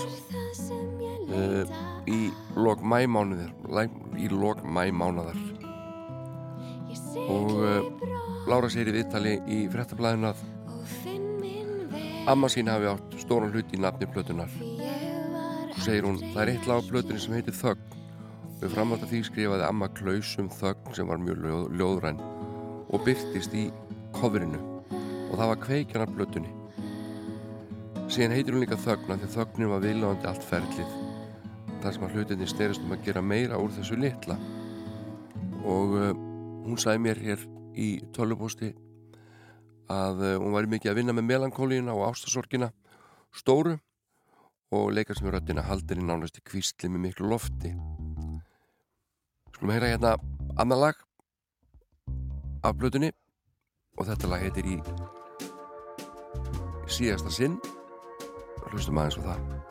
[1.26, 1.74] uh,
[2.07, 5.43] í lok mæmánuðar í lok mæmánuðar
[7.22, 8.03] og uh,
[8.51, 10.40] Lára segir í viðtali í frettablaðinu að
[12.30, 14.51] amma sín hafi átt stóran hlut í nafni plötunar
[15.68, 18.01] og segir hún það er eitt lag á plötunni sem heitir Þögn.
[18.62, 22.18] Við framvægt að því skrifaði amma Klausum Þögn sem var mjög ljóð, ljóðræn
[22.90, 23.68] og byrtist í
[24.18, 24.59] coverinu
[24.90, 26.53] og það var kveikjan af plötunni.
[28.11, 30.99] Síðan heitir hún líka Þögn af því þögnin var viðlóðandi allt ferlið.
[31.82, 34.36] Þar sem að hlutinni sterist um að gera meira úr þessu litla.
[35.62, 36.12] Og uh,
[36.62, 37.46] hún sagði mér hér
[37.78, 38.72] í tölvupósti
[39.92, 42.70] að uh, hún var mikið að vinna með melankólíuna og ástasorgina
[43.34, 43.78] stóru
[44.72, 47.74] og leikar sem er röttina haldinni nánast í kvísli með miklu lofti.
[49.52, 50.14] Skulum heyra hérna
[50.60, 51.02] annar lag
[52.62, 53.12] af blötunni
[53.98, 54.78] og þetta lag heitir í
[56.88, 57.60] síðasta sinn.
[58.70, 59.61] Hlustum aðeins á það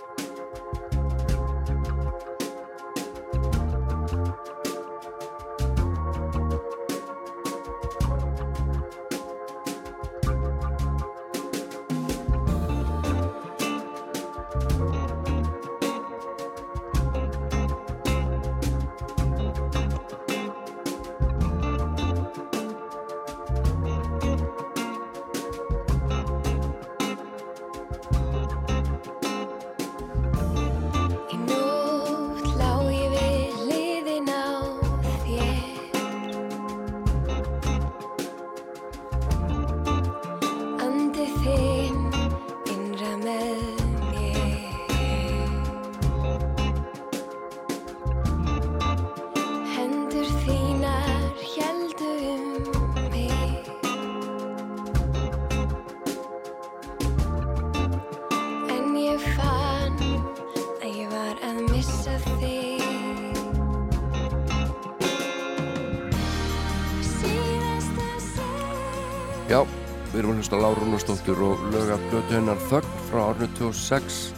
[71.01, 74.33] Rúnarsdóttur og lög af blötu hennar Þögn frá árinu 2006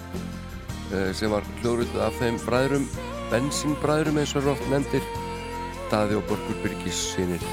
[0.96, 2.86] eh, sem var hljóðrutuð af þeim bræðrum
[3.32, 5.04] bensínbræðrum eins og oft nefndir
[5.92, 7.44] Daði og Borgur Byrgis sinir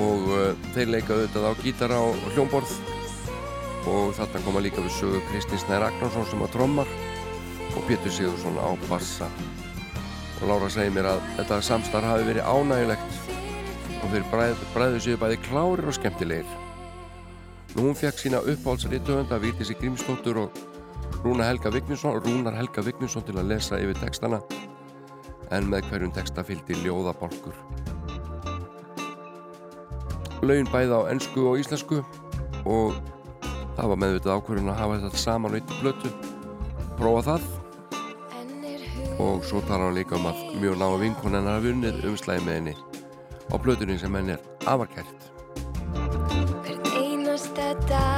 [0.00, 2.72] og uh, þeir leika auðvitað á gítara og hljómborð.
[3.90, 6.96] Og þarna koma líka við sögu Kristi Snær Agnarsson sem að trommar
[7.74, 9.28] og Pétur Sigursson á bassa.
[10.40, 13.22] Og Lára segir mér að þetta samstarf hafi verið ánægilegt
[14.00, 16.69] og þeir bræð, bræðu séu bæði klárir og skemmtilegir.
[17.76, 20.56] Hún fekk sína uppáhaldsriðtöfunda Vítis í Grímsdóttur og
[21.22, 21.70] Rúnar Helga
[22.82, 24.40] Vigninsson til að lesa yfir textana
[25.54, 27.54] en með hverjum texta fylgdi ljóðabalkur.
[30.42, 32.02] Laugin bæði á ennsku og íslensku
[32.64, 32.98] og
[33.76, 36.12] það var meðvitað ákvörðun að hafa þetta saman veitt blötu,
[36.98, 37.48] prófa það
[39.20, 42.58] og svo talar hann líka um að mjög náðu vinkon hennar hafi unnið umslæði með
[42.58, 42.74] henni
[43.46, 45.39] á blötunni sem henni er afarkært.
[47.70, 48.09] Hvern einasta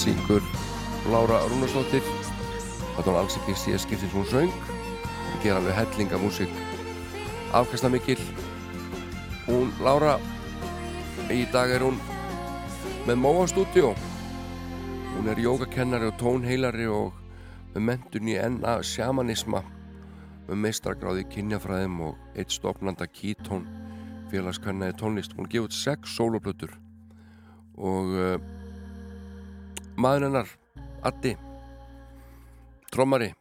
[0.00, 0.44] syngur
[1.12, 2.04] Lára Rúnarsdóttir.
[2.94, 4.62] Þetta var alls ekki síðast skiptið sem hún söng.
[5.32, 6.62] Hún ger alveg hellinga músík
[7.54, 8.18] afkasta mikil
[9.46, 10.16] hún Lára
[11.30, 12.00] í dag er hún
[13.06, 13.92] með Móa Studio
[15.12, 17.14] hún er jógakennari og tónheilari og
[17.76, 19.62] með mentun í NA shamanisma
[20.48, 23.70] með meistragráði kynjafræðum og eitt stopnanda Keystone
[24.32, 25.36] félagskvennaði tónlist.
[25.38, 26.74] Hún gefur sex soloplötur
[27.78, 28.34] og uh,
[29.96, 30.50] maður hennar
[31.04, 31.34] Addi.
[32.92, 33.32] Trommari.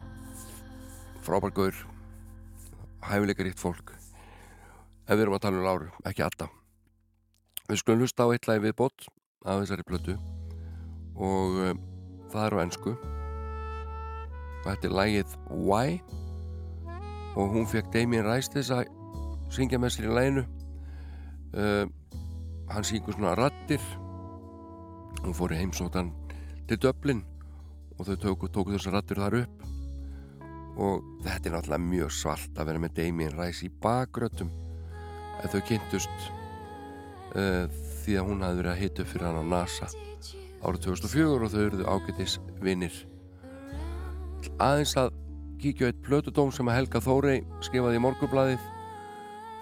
[1.24, 1.78] Frábærgauður
[3.08, 3.94] hæfileikaríkt fólk.
[5.08, 6.50] Ef við erum að tala um Láru, ekki Adda.
[7.70, 9.08] Við skulum hlusta á eitt lagi viðbót
[9.46, 10.18] af þessari plötu.
[11.16, 11.74] Og uh,
[12.34, 12.96] það er á ennsku
[14.64, 16.00] og þetta er lagið Why?
[17.36, 18.92] Og hún fekk Damien Rice þess að
[19.54, 20.44] syngja með sér í læginu
[21.54, 21.86] uh,
[22.72, 23.84] hann syngur svona rattir
[25.24, 26.12] hún fór í heimsóttan
[26.70, 27.24] til Dublin
[27.98, 29.66] og þau tóku, tóku þessar rattir þar upp.
[30.74, 34.50] Og þetta er náttúrulega mjög svalt að vera með Damien Rice í bakgrötum
[35.44, 36.30] en þau kynntust
[37.38, 37.66] uh,
[38.04, 39.90] því að hún hafði verið að hita fyrir hann á NASA
[40.64, 43.00] árið 2004 og þau eruðu ágætis vinnir
[44.64, 45.14] aðeins að
[45.62, 48.70] kíkja á eitt plötudóm sem að Helga Þórei skrifaði í morgublaðið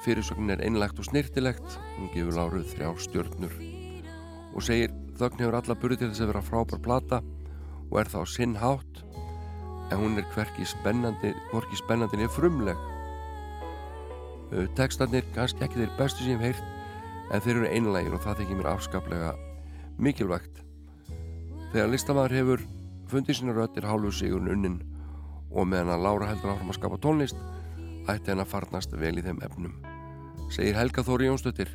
[0.05, 3.57] fyrirsögnin er einlegt og snirtilegt hún gefur láruð þrjá stjörnur
[4.51, 7.21] og segir þögn hefur alla burði til þess að vera frábær plata
[7.91, 9.01] og er þá sinn hátt
[9.91, 12.83] en hún er hverki spennandi hvorki spennandi niður frumleg.
[14.51, 18.23] Uh, textarnir kannski ekki þeir bestu sem ég hef heyrt en þeir eru einlægir og
[18.25, 19.31] það þykir mér afskaplega
[20.01, 20.63] mikilvægt.
[21.71, 22.65] Þegar listamæður hefur
[23.11, 24.81] fundið sína röttir hálfu sigurinn unnin
[25.51, 27.47] og meðan að Lára heldur áfram að skapa tónlist
[28.09, 29.75] ætti henn að farnast vel í þeim efnum
[30.51, 31.71] segir Helga Þóri Jónsdóttir.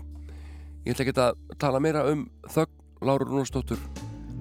[0.85, 3.81] Ég ætla ekki að tala meira um þögn Lára Rúnarsdóttur.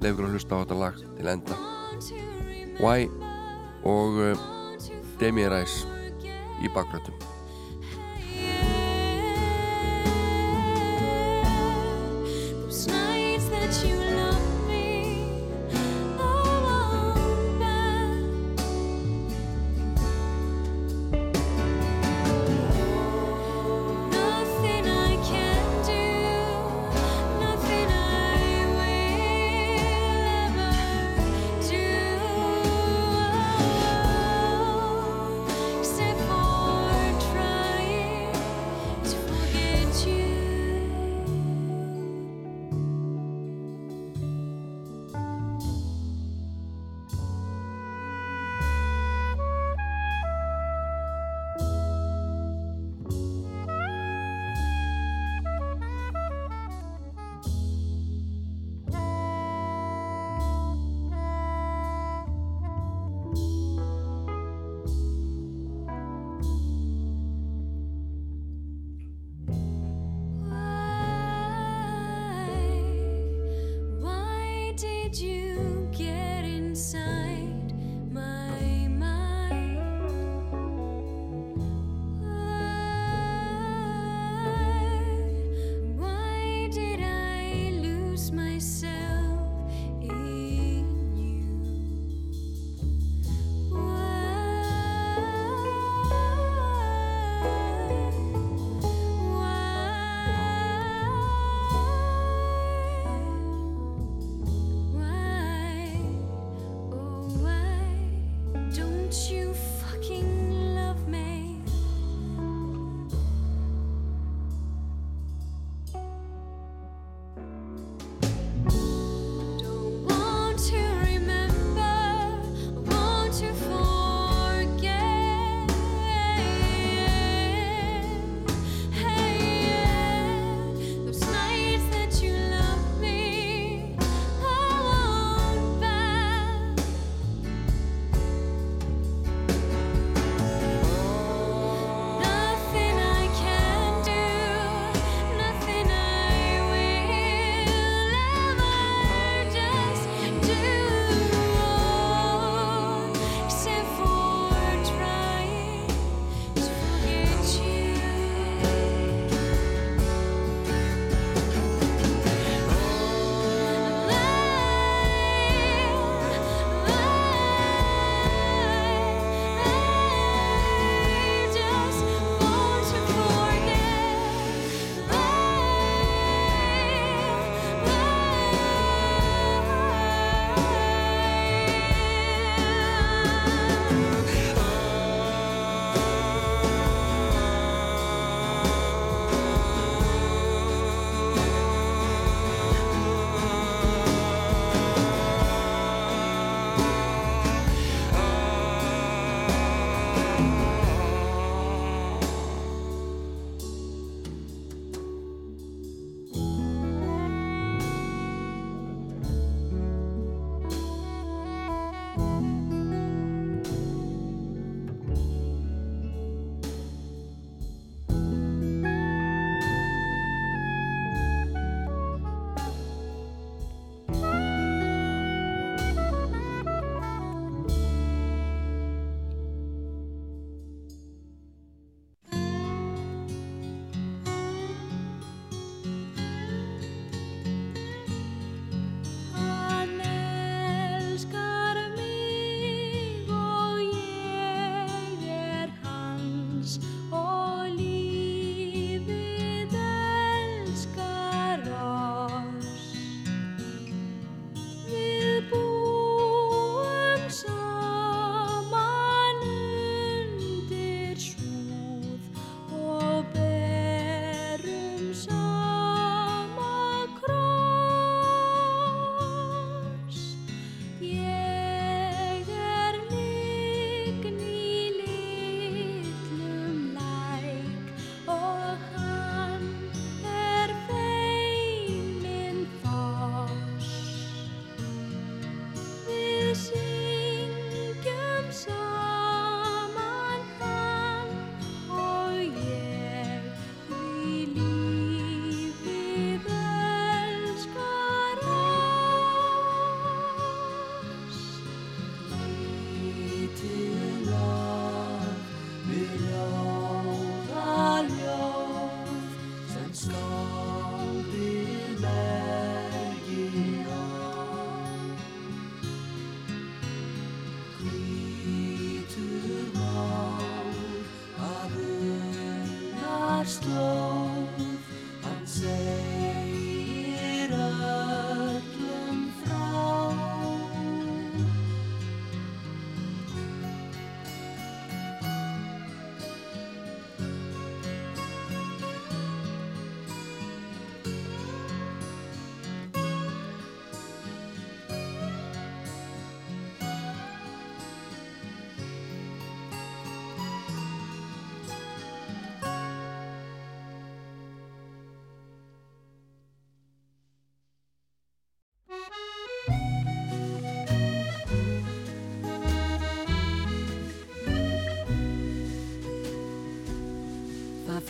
[0.04, 1.60] Leifur að hlusta á þetta lag til enda.
[2.80, 3.08] Why
[3.88, 4.50] og uh,
[5.20, 5.88] Demi Rice
[6.64, 7.35] í bakgrötum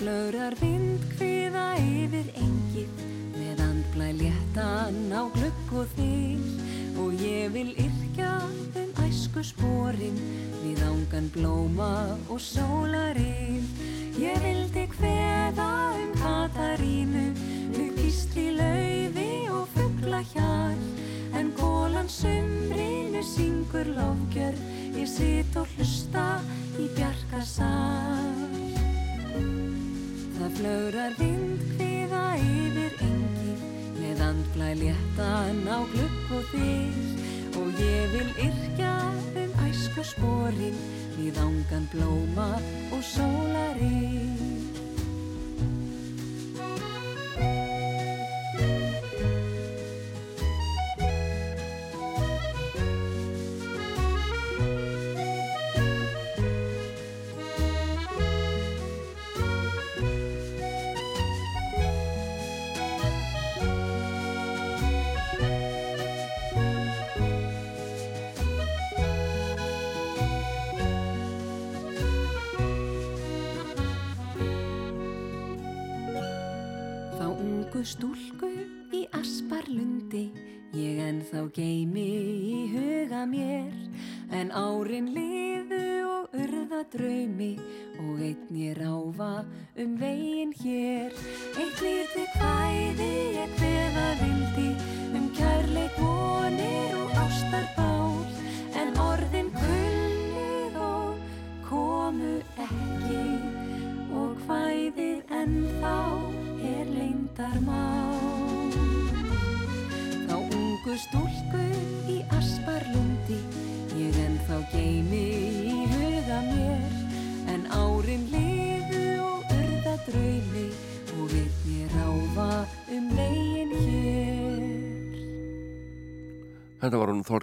[0.05, 0.84] flögrar vind
[77.85, 78.49] stúlku
[78.97, 80.31] í asparlundi.
[80.75, 82.05] Ég en þá geimi
[82.49, 83.75] í huga mér
[84.33, 87.53] en árin liðu og urða draumi.
[88.01, 89.45] Og einn ég ráfa
[89.77, 90.34] um vei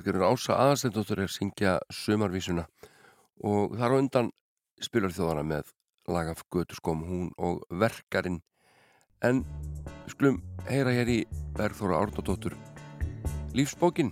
[0.02, 2.64] Þorgerur Ása aðarstendóttur er syngja sömarvísuna
[3.46, 4.30] og þar á undan
[4.82, 5.70] spilar þjóðana með
[6.10, 8.40] lagaf götu skom hún og verkarinn.
[9.22, 9.44] En
[10.10, 11.20] sklum heyra hér í
[11.54, 12.58] Bergþóra Árnadóttur
[13.54, 14.10] Lífsbókin.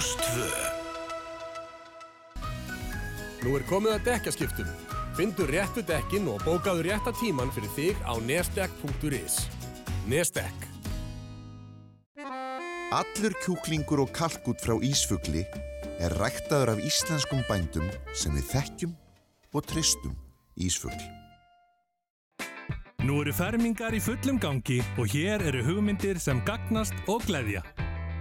[0.00, 0.24] Rás 2
[3.44, 4.68] Nú er komið að dekkaskiptum.
[5.18, 9.34] Findu réttu dekkin og bókaðu rétta tíman fyrir þig á nesdekk.is
[10.08, 10.64] Nesdekk
[12.96, 15.44] Allur kjúklingur og kalkút frá Ísfugli
[16.00, 18.96] er ræktaður af íslenskum bændum sem við þekkjum
[19.52, 20.16] og tristum
[20.56, 21.04] Ísfugli.
[23.04, 27.60] Nú eru fermingar í fullum gangi og hér eru hugmyndir sem gagnast og gleðja.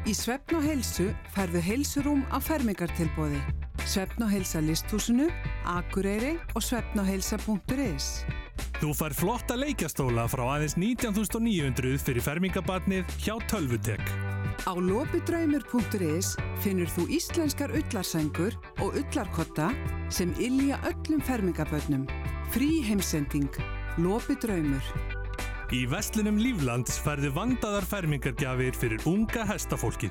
[0.10, 3.38] Í Svefn og heilsu færðu heilsurúm á fermingartilbóði.
[3.86, 5.28] Svefn og heilsa listhúsinu,
[5.70, 8.08] Akureyri og svefnogheilsa.is.
[8.80, 14.02] Þú fær flotta leikjastóla frá aðeins 19.900 fyrir fermingabarnið hjá Tölvutek.
[14.66, 16.34] Á lopidraumur.is
[16.66, 19.70] finnur þú íslenskar ullarsængur og ullarkotta
[20.10, 22.10] sem ylja öllum fermingabönnum.
[22.50, 23.54] Frí heimsending.
[24.02, 25.19] Lopidraumur.
[25.70, 30.10] Í Vestlunum Líflands færðu vandaðar fermingargjafir fyrir unga hestafólkið.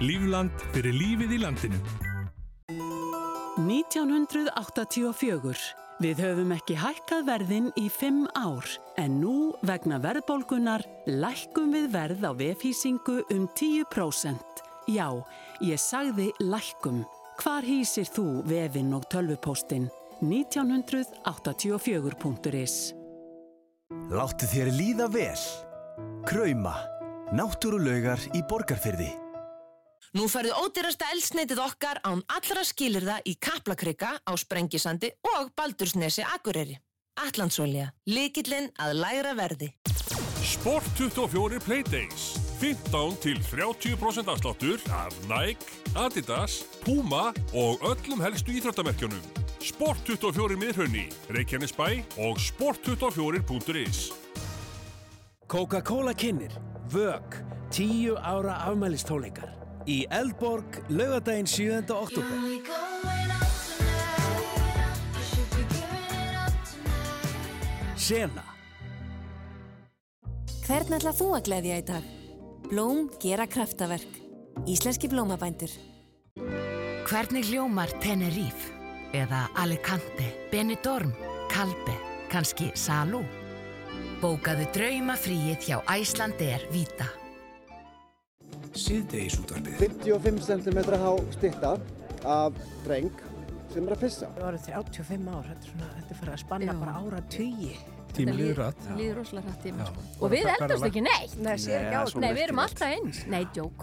[0.00, 1.76] Lífland fyrir lífið í landinu.
[3.60, 5.60] 1984.
[6.00, 8.64] Við höfum ekki hækkað verðin í fimm ár,
[8.96, 14.40] en nú vegna verðbólgunar lækkum við verð á vefhýsingu um 10%.
[14.88, 15.20] Já,
[15.60, 17.04] ég sagði lækkum.
[17.44, 19.92] Hvar hýsir þú vefinn og tölvupóstinn?
[20.24, 23.03] 1984.is
[24.14, 25.44] Láttu þér líða vel.
[26.28, 26.74] Krauma.
[27.34, 29.10] Náttúrulaugar í borgarfyrði.
[30.14, 36.76] Nú færðu ódýrasta eldsneitið okkar án allra skilirða í Kaplakrika á Sprengisandi og Baldursnesi Akureyri.
[37.24, 37.88] Allandsólja.
[38.10, 39.72] Likillinn að læra verði.
[40.44, 42.34] Sport 24 Playdays.
[42.60, 45.66] 15 til 30% afsláttur af Nike,
[45.96, 49.43] Adidas, Puma og öllum helstu íþróttamerkjónum.
[49.64, 51.86] Sport24 miðrunni, Reykjanesbæ
[52.20, 54.00] og sport24.is
[55.48, 56.52] Coca-Cola kynir,
[56.92, 57.38] vög,
[57.72, 59.54] tíu ára afmælistólingar
[59.88, 61.80] í Eldborg, lögadaginn 7.
[61.96, 62.44] oktober.
[67.96, 68.44] Sena
[70.64, 72.14] Hvern ætla þú að gleyðja í dag?
[72.68, 74.22] Blóm gera kraftaverk.
[74.68, 75.72] Íslenski blómabændur.
[77.08, 78.83] Hvernig hljómar Teneríf?
[79.14, 81.12] Eða Alicante, Benidorm,
[81.46, 81.92] Calpe,
[82.32, 83.20] kannski Salú?
[84.18, 87.06] Bókaðu draumafríið hjá Æslandeir Vita.
[88.74, 89.78] Síðdegisútvarpið.
[89.84, 91.76] 55 cm há stitta
[92.26, 93.22] af dreng
[93.70, 94.32] sem er að pissa.
[94.34, 97.76] Það voru 35 ár, þetta er, svona, þetta er fyrir að spanna bara ára tugi
[98.14, 98.80] Tíminn líður hratt.
[98.86, 99.78] Það líður rosalega hrætt tíma.
[99.78, 99.86] Já.
[99.90, 100.24] Sko.
[100.24, 101.36] Og við það- eldast ekki neitt.
[101.44, 103.26] Nei, sér ekki á Nei, Nei, við erum alltaf eins.
[103.26, 103.78] Nei, djók.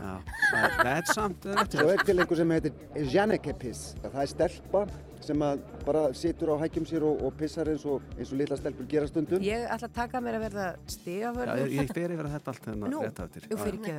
[0.51, 1.41] Þetta er samt
[1.71, 2.73] Svo er til einhver sem heitir
[3.11, 4.81] Janeke piss Það er stelpa
[5.21, 8.57] sem að bara situr á hækjum sér og, og pissar eins og, eins og litla
[8.57, 12.09] stelpur gera stundum Ég ætla að taka mér að verða stigaförður Já, ég- ég fer
[12.15, 13.41] yfir þetta allt hérna Nú, rétt á eftir.
[13.47, 13.93] Jú, Já, fyrir ekki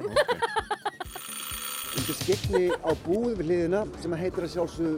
[1.93, 4.97] Undir skikni á búð við hliðina sem að heitir að sjálfsögðu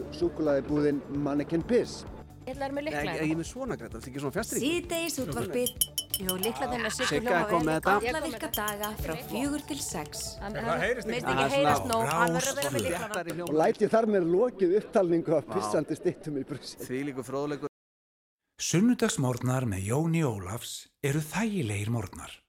[2.45, 3.12] Ég ætla að með Ég likla.
[3.15, 5.71] ég er með svona græta, þetta er ekki svona fjastring Síðdeis útvarpið.
[6.21, 7.95] Jú, likla þeim að er komið með þetta.
[7.95, 10.25] Alla virka daga frá fjögur til sex.
[10.45, 11.15] Það heyrist ekki.
[11.15, 13.49] Finnst ekki heyrast nóg, hann verður að vera með lyklana.
[13.49, 17.73] Og læt ég þar með lokið upptalningu af pissandi stittum í brúsi Því líku fróðleikur.
[18.61, 22.43] Sunnudagsmórnar með Jóni Ólafs eru þægilegir mórnar.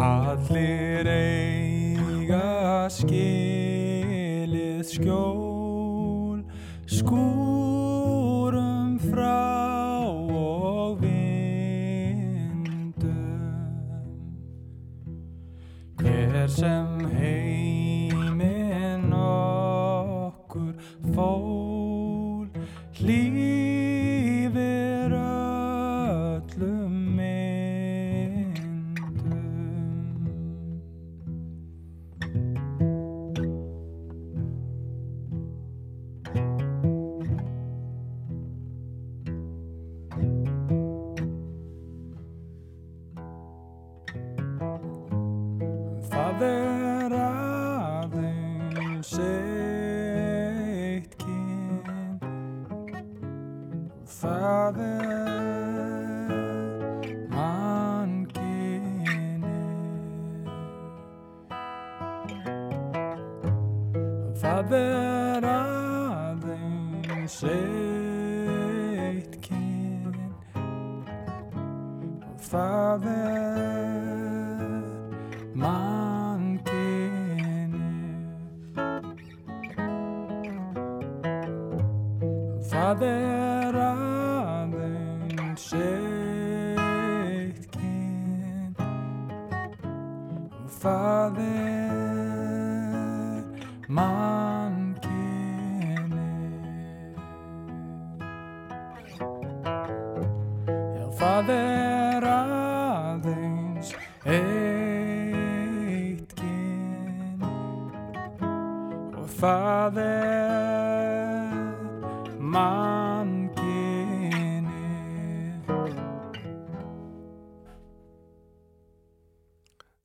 [0.00, 5.49] Allir eiga skilið skjó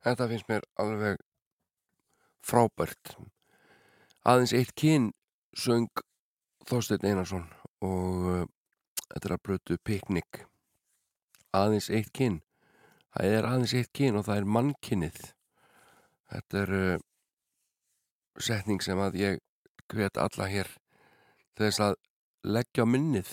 [0.05, 1.21] Þetta finnst mér alveg
[2.45, 3.15] frábært.
[4.21, 5.07] Aðeins eitt kyn
[5.57, 6.03] söng
[6.69, 7.47] Þorsteinn Einarsson
[7.85, 8.43] og uh,
[9.07, 10.43] þetta er að blötu Piknik.
[11.57, 12.43] Aðeins eitt kyn.
[13.15, 15.19] Það er aðeins eitt kyn og það er mannkynnið.
[16.35, 17.03] Þetta er uh,
[18.37, 19.41] setning sem að ég
[19.89, 20.69] hvet alla hér
[21.57, 21.97] þess að
[22.45, 23.31] leggja minnið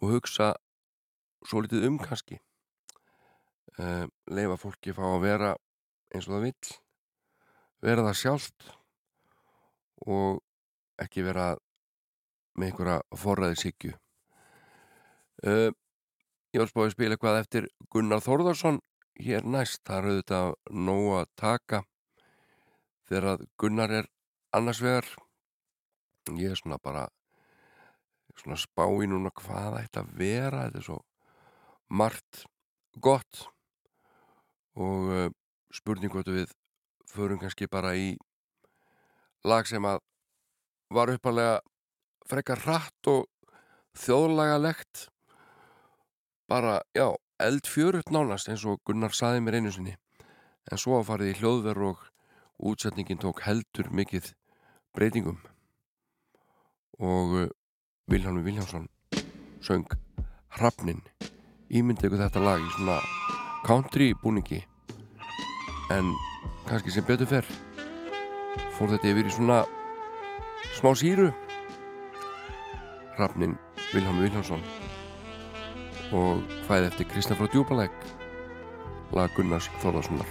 [0.00, 0.54] og hugsa
[1.44, 2.40] svo litið um kannski
[3.80, 5.52] uh, leifa fólki fá að vera
[6.12, 6.72] eins og það vill
[7.82, 8.70] vera það sjálft
[10.06, 10.42] og
[11.02, 11.52] ekki vera
[12.58, 15.70] með einhverja forræðisíkju uh,
[16.52, 18.82] ég var spáðið að spila eitthvað eftir Gunnar Þórðarsson
[19.20, 20.54] hér næst, það er auðvitað
[20.88, 21.82] nóg að taka
[23.08, 24.08] þegar að Gunnar er
[24.56, 25.08] annars vegar.
[26.38, 27.06] Ég er svona bara
[28.38, 30.66] svona spá í núna hvað ætti að vera.
[30.66, 31.00] Þetta er svo
[31.92, 32.44] margt
[33.04, 33.46] gott
[34.78, 35.28] og uh,
[35.72, 36.52] spurning hvort við
[37.12, 38.14] förum kannski bara í
[39.44, 40.00] lag sem að
[40.92, 41.60] var uppalega
[42.28, 43.26] frekar hratt og
[43.98, 45.08] þjóðlagalegt.
[46.48, 47.08] Bara, já,
[47.40, 49.96] eldfjörutt nánast eins og Gunnar saði mér einu sinni.
[50.70, 52.06] En svo að farið í hljóðver og
[52.62, 54.32] útsetningin tók heldur mikið
[54.94, 55.40] breytingum.
[57.00, 57.50] Og uh,
[58.10, 58.88] Vilhelm Viljánsson
[59.62, 59.86] söng
[60.52, 61.00] Hrafnin
[61.72, 62.98] ímyndi ykkur þetta lag í svona
[63.66, 64.62] country búningi.
[65.90, 66.12] En
[66.68, 67.46] kannski sem betur fer
[68.76, 69.62] fór þetta yfir í svona
[70.78, 71.30] smá síru.
[73.16, 73.58] Hrafnin
[73.92, 74.62] Vilhelm Viljánsson
[76.16, 78.06] og hvaðið eftir Kristján frá Djúbalæk
[79.12, 80.28] lag Gunnars Þorðarssonar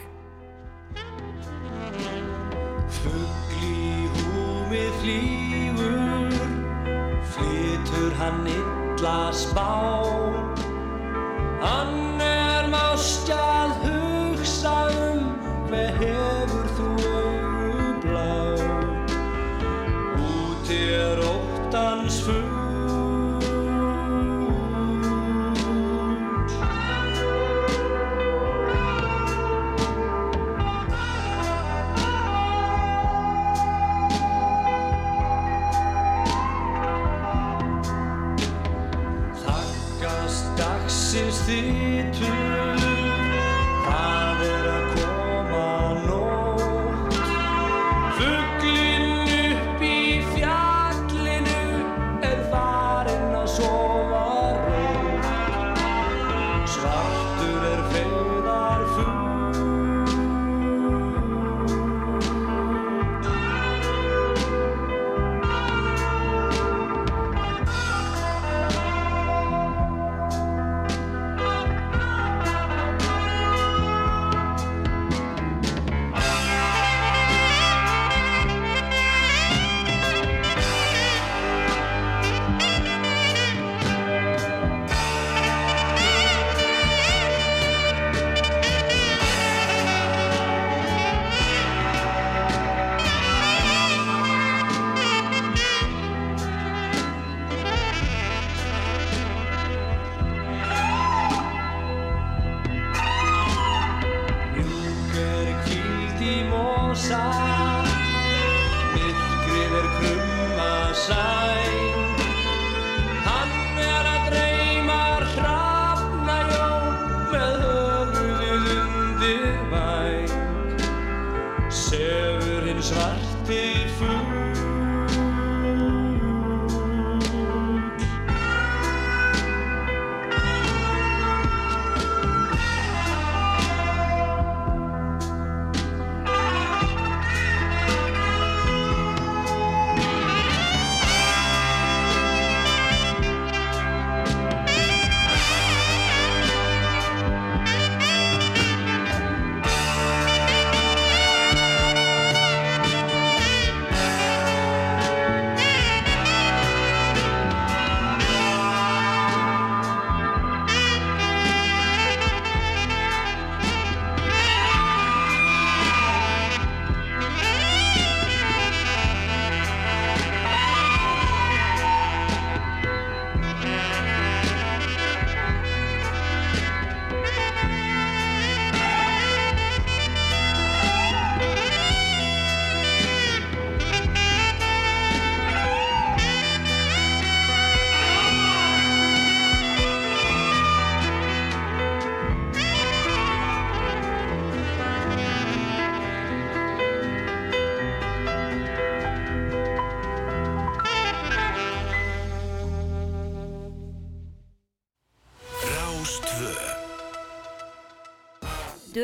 [3.02, 6.36] Fugl í húmið flýgur,
[7.34, 9.70] flytur hann illa spá.
[11.62, 12.11] Hann
[13.02, 15.23] er mástjað hugsa um,
[15.69, 16.40] hver hefur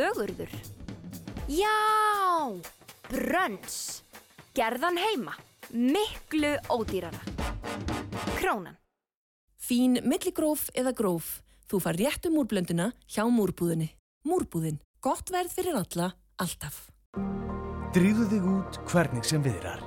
[0.08, 0.52] Dögurður.
[1.52, 1.68] Já,
[3.10, 4.04] brönns.
[4.56, 5.34] Gerðan heima.
[5.72, 7.20] Miklu ódýrara.
[8.38, 8.78] Krónan.
[9.60, 11.42] Fín milligróf eða gróf.
[11.68, 13.90] Þú far réttu múrblönduna hjá múrbúðinni.
[14.24, 14.80] Múrbúðin.
[15.04, 16.86] Gott verð fyrir alla, alltaf.
[17.92, 19.84] Dríðu þig út hvernig sem viðrar.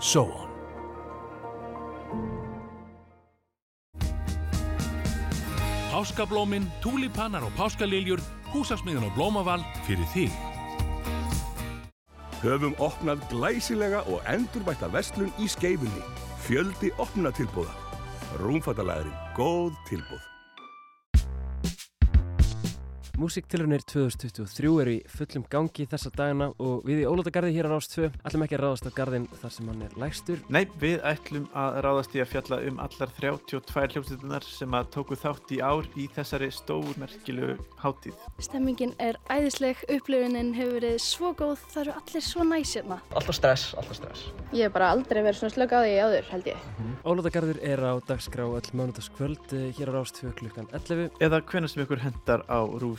[0.00, 0.48] Sóon.
[5.92, 8.22] Páskablómin, túlipanar og páskaliljur,
[8.54, 10.32] húsasmiðan og blómaval fyrir þig.
[12.38, 16.06] Höfum opnað glæsilega og endurbætta vestlun í skeifunni.
[16.46, 17.74] Fjöldi opnatilbúða.
[18.38, 20.37] Rúmfattalæðurinn, góð tilbúð.
[23.18, 27.88] Músiktilrunir 2023 eru í fullum gangi þessa dagana og við í Ólótagarði hér á Rás
[27.90, 30.44] 2 ætlum ekki að ráðast á garðin þar sem hann er lægstur.
[30.54, 35.18] Nei, við ætlum að ráðast í að fjalla um allar 32 hljómsveitunar sem að tóku
[35.18, 38.14] þátt í ár í þessari stórmerkilu hátíð.
[38.46, 43.00] Stemmingin er æðisleg, upplifunin hefur verið svo góð, það eru allir svo næs hérna.
[43.18, 44.30] Alltaf stress, alltaf stress.
[44.54, 46.70] Ég hef bara aldrei verið svona slögg á því áður, held ég.
[47.02, 51.18] Ólótagarður er á dagskrá öll mánudagskvöld eh, hér á Rás 2 klukkan 11.
[51.18, 51.42] Eða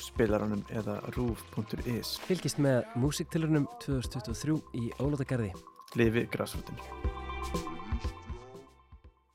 [0.09, 2.17] rúfspilaranum eða rúf.is.
[2.25, 5.53] Fylgist með Músiktilrunum 2023 í Ólótagarði.
[5.95, 6.77] Lifi græsrútin.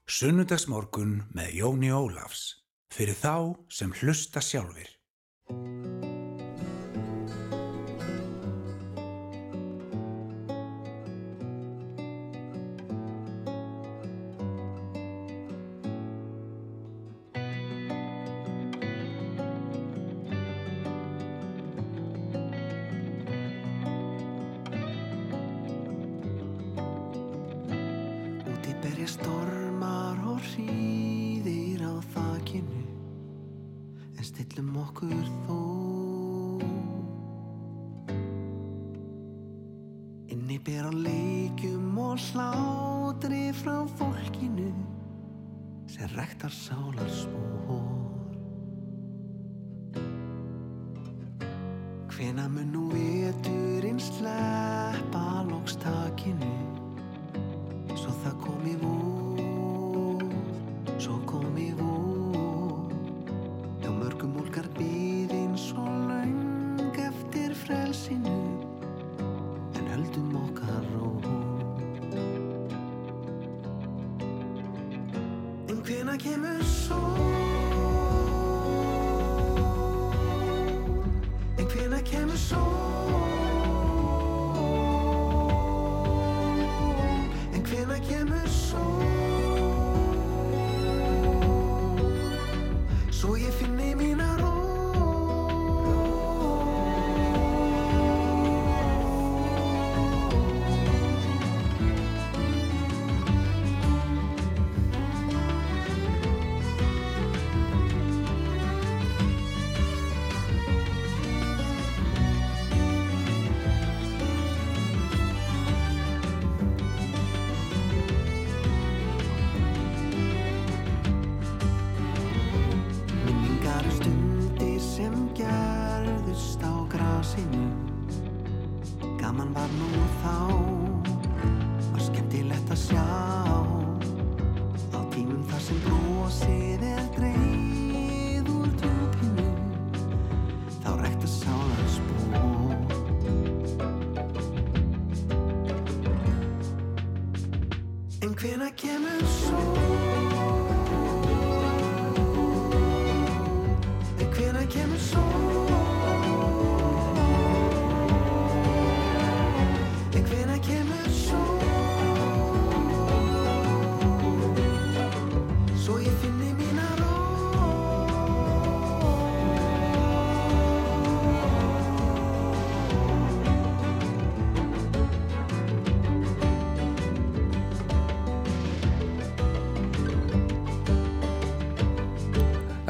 [0.06, 6.13] Sunnudagsmorgun með Jóni Ólafs fyrir þá sem hlusta sjálfur.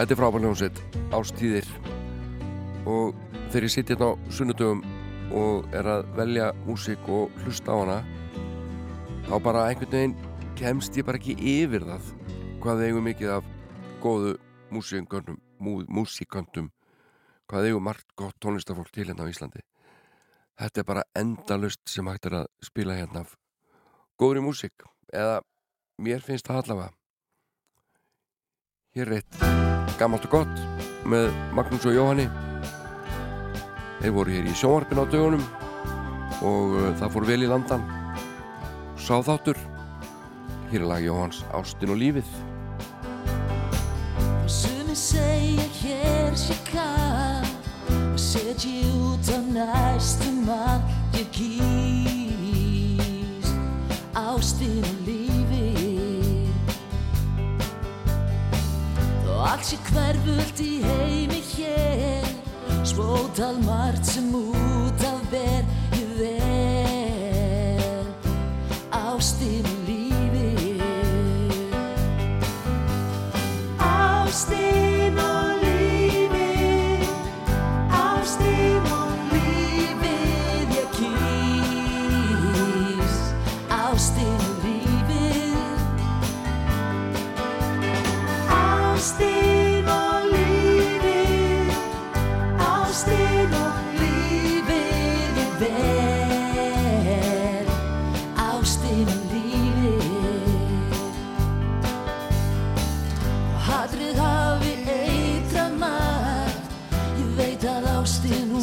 [0.04, 0.80] Þetta er frábæð hljómsveit,
[1.16, 1.68] Ástíðir
[2.84, 3.14] og
[3.48, 4.82] þegar ég sitt hérna á sunnudögum
[5.32, 7.96] og er að velja músík og hlusta á hana
[9.24, 10.16] þá bara einhvern veginn
[10.60, 12.10] kemst ég bara ekki yfir það
[12.60, 13.48] hvað eigum mikið af
[14.04, 14.34] góðu
[14.76, 16.68] músíköndum, mú, músíköndum
[17.48, 19.64] hvað eigum margt gott tónlistafólk til hérna á Íslandi.
[20.60, 23.38] Þetta er bara endalust sem hægt er að spila hérna af
[24.20, 25.40] góðri músík eða
[25.96, 26.92] mér finnst það allavega.
[28.92, 30.56] Hér er eitt gammalt og gott
[31.08, 32.26] með Magnús og Jóhanni.
[34.00, 35.44] Þeir voru hér í sjónvarpin á dögunum
[36.44, 37.82] og uh, það fór vel í landan.
[39.00, 39.58] Sá þáttur.
[40.72, 42.28] Hér er lag Jóhanns Ástin og lífið.
[44.50, 47.52] Sumi segja hér sé kall
[48.14, 53.48] og setji út á næstum allt ég kýs
[54.14, 55.33] ástin og lífi
[59.44, 62.26] allt sé hverfult í heimi hér.
[62.84, 65.64] Spótal margt sem út af ber
[65.96, 68.06] ég vel
[68.90, 70.80] ástin og lífi
[73.78, 74.83] Ástin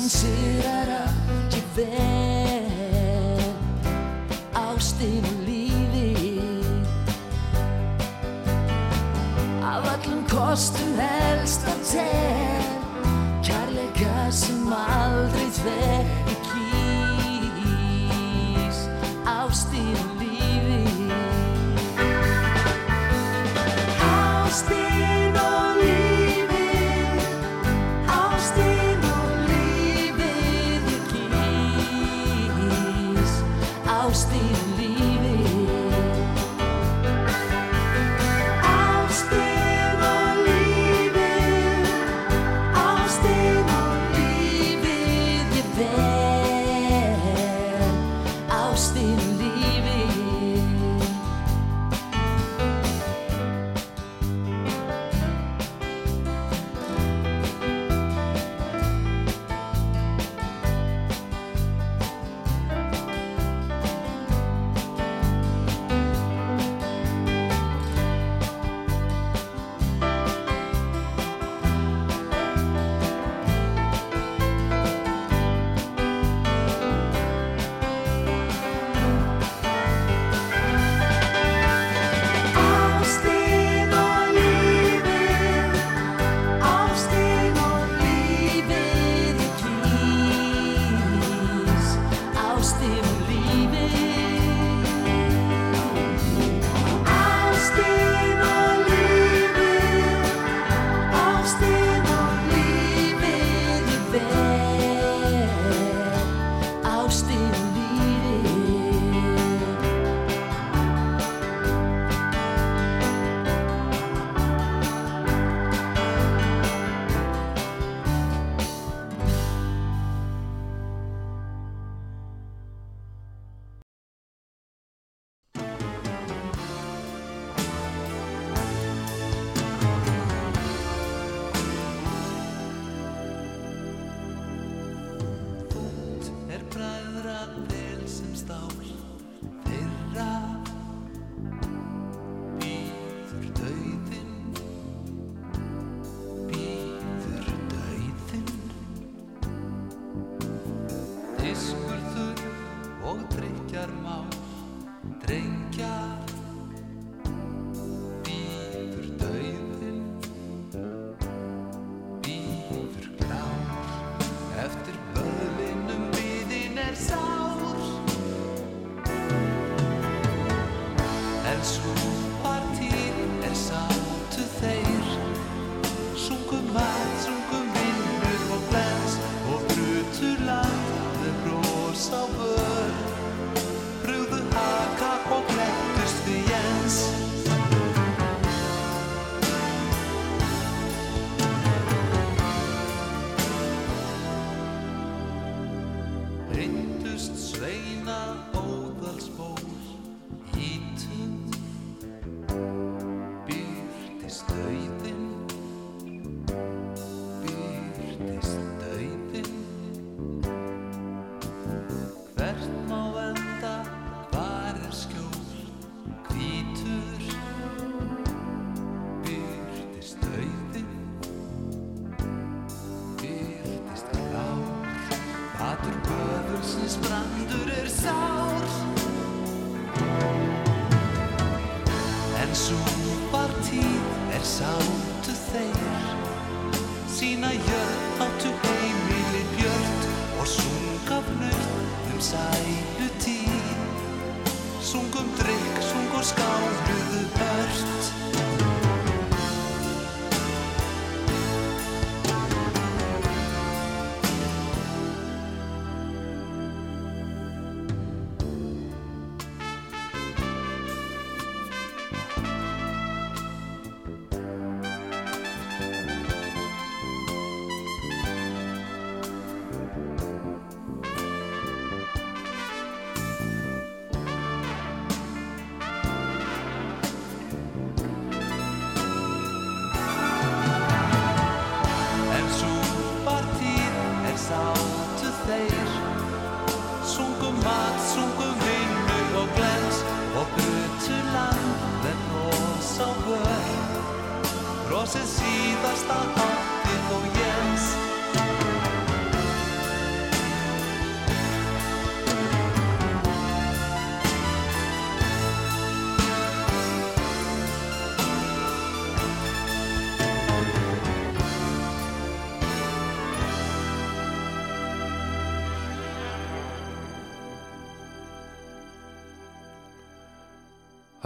[0.01, 1.13] ástin hún sigrar að
[1.53, 3.41] ég vel
[4.53, 6.41] Ástin og lífi
[9.61, 12.65] Af öllum kostum helst að tel
[13.45, 16.20] Kærleika sem aldrei þver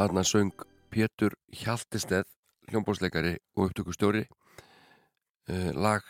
[0.06, 0.52] Þarna söng
[0.94, 2.28] Pétur Hjaltisteð,
[2.70, 4.28] hljómbóðsleikari og upptökustjóri,
[5.50, 6.04] eh, lag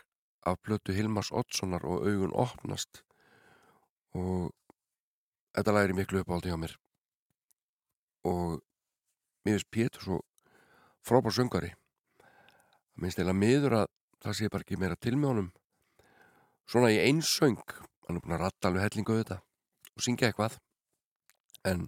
[0.43, 3.03] af plötu Hilmars Oddssonar og augun opnast.
[4.13, 4.51] Og
[5.55, 6.75] þetta lag er í miklu uppáldi hjá mér.
[8.25, 8.59] Og
[9.45, 10.19] mér finnst Pétur svo
[11.01, 13.87] frábár söngari það minnst eða miður að
[14.19, 15.53] það sé bara ekki meira til með honum.
[16.67, 19.39] Svona í eins söng hann er búin að ratta alveg hellingu þetta
[19.95, 20.59] og syngja eitthvað.
[21.63, 21.87] En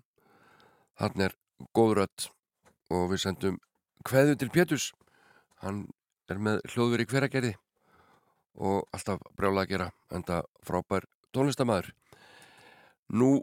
[1.04, 1.36] hann er
[1.76, 2.28] góð rödd
[2.94, 3.60] og við sendum
[4.08, 4.92] kveðu til Péturs.
[5.64, 5.88] Hann
[6.30, 7.54] er með hljóður í hveragerði
[8.58, 11.06] og alltaf brjála að gera enda frábær
[11.36, 11.92] tónlistamæður
[13.14, 13.38] nú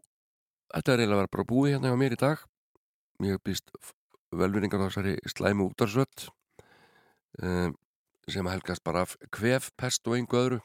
[0.75, 2.45] þetta er eiginlega að vera bara búið hérna hjá mér í dag.
[3.23, 3.71] Ég hef býst
[4.35, 6.29] velvinningar á þessari slæmu útarsrödd
[7.43, 7.75] um,
[8.27, 10.61] sem helgast bara af kvef, pest og einhver öðru.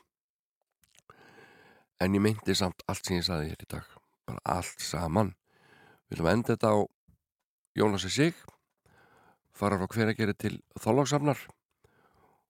[1.99, 3.97] En ég meinti samt allt sem ég saði hér í dag
[4.29, 5.33] bara allt saman.
[6.09, 6.77] Við viljum enda þetta á
[7.79, 8.35] Jónasi Sig
[9.55, 11.39] fara frá hveragerði til Þólagsafnar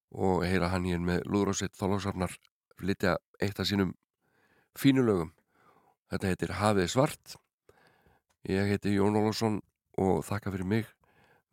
[0.10, 2.34] og heyra hann hér með Lúðrósitt Þólagsafnar
[2.80, 3.94] flytja eitt af sínum
[4.80, 5.30] fínulögum
[6.10, 7.38] þetta heitir Hafið svart.
[8.50, 9.62] Ég heiti Jón Ólafsson
[10.02, 10.92] og þakka fyrir mig.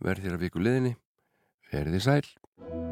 [0.01, 0.97] Verð þér að viku liðinni.
[1.69, 2.86] Verði sæl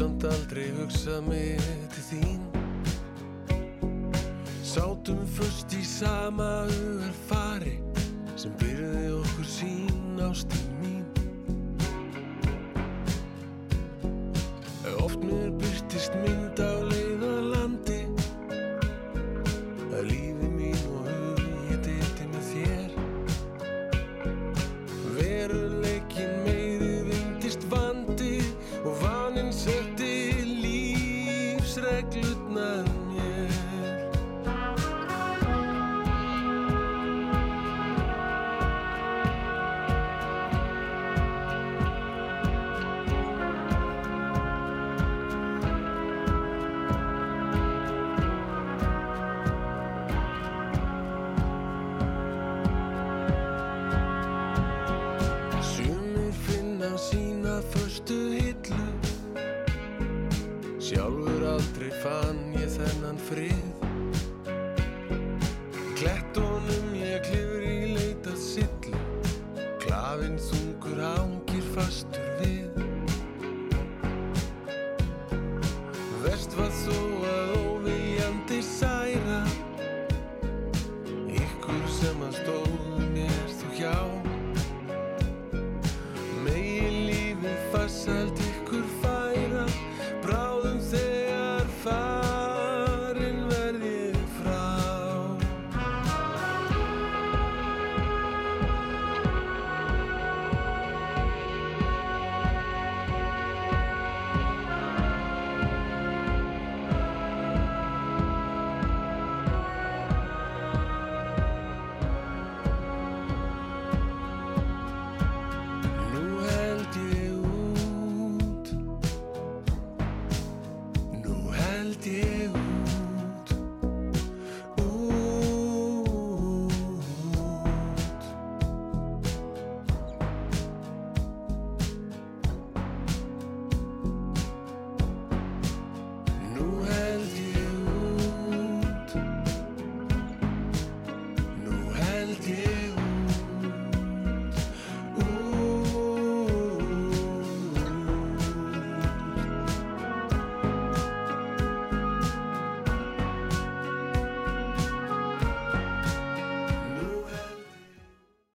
[0.00, 1.60] samt aldrei hugsað mig
[1.92, 2.38] til þín.
[4.64, 6.49] Sá sátum först í sama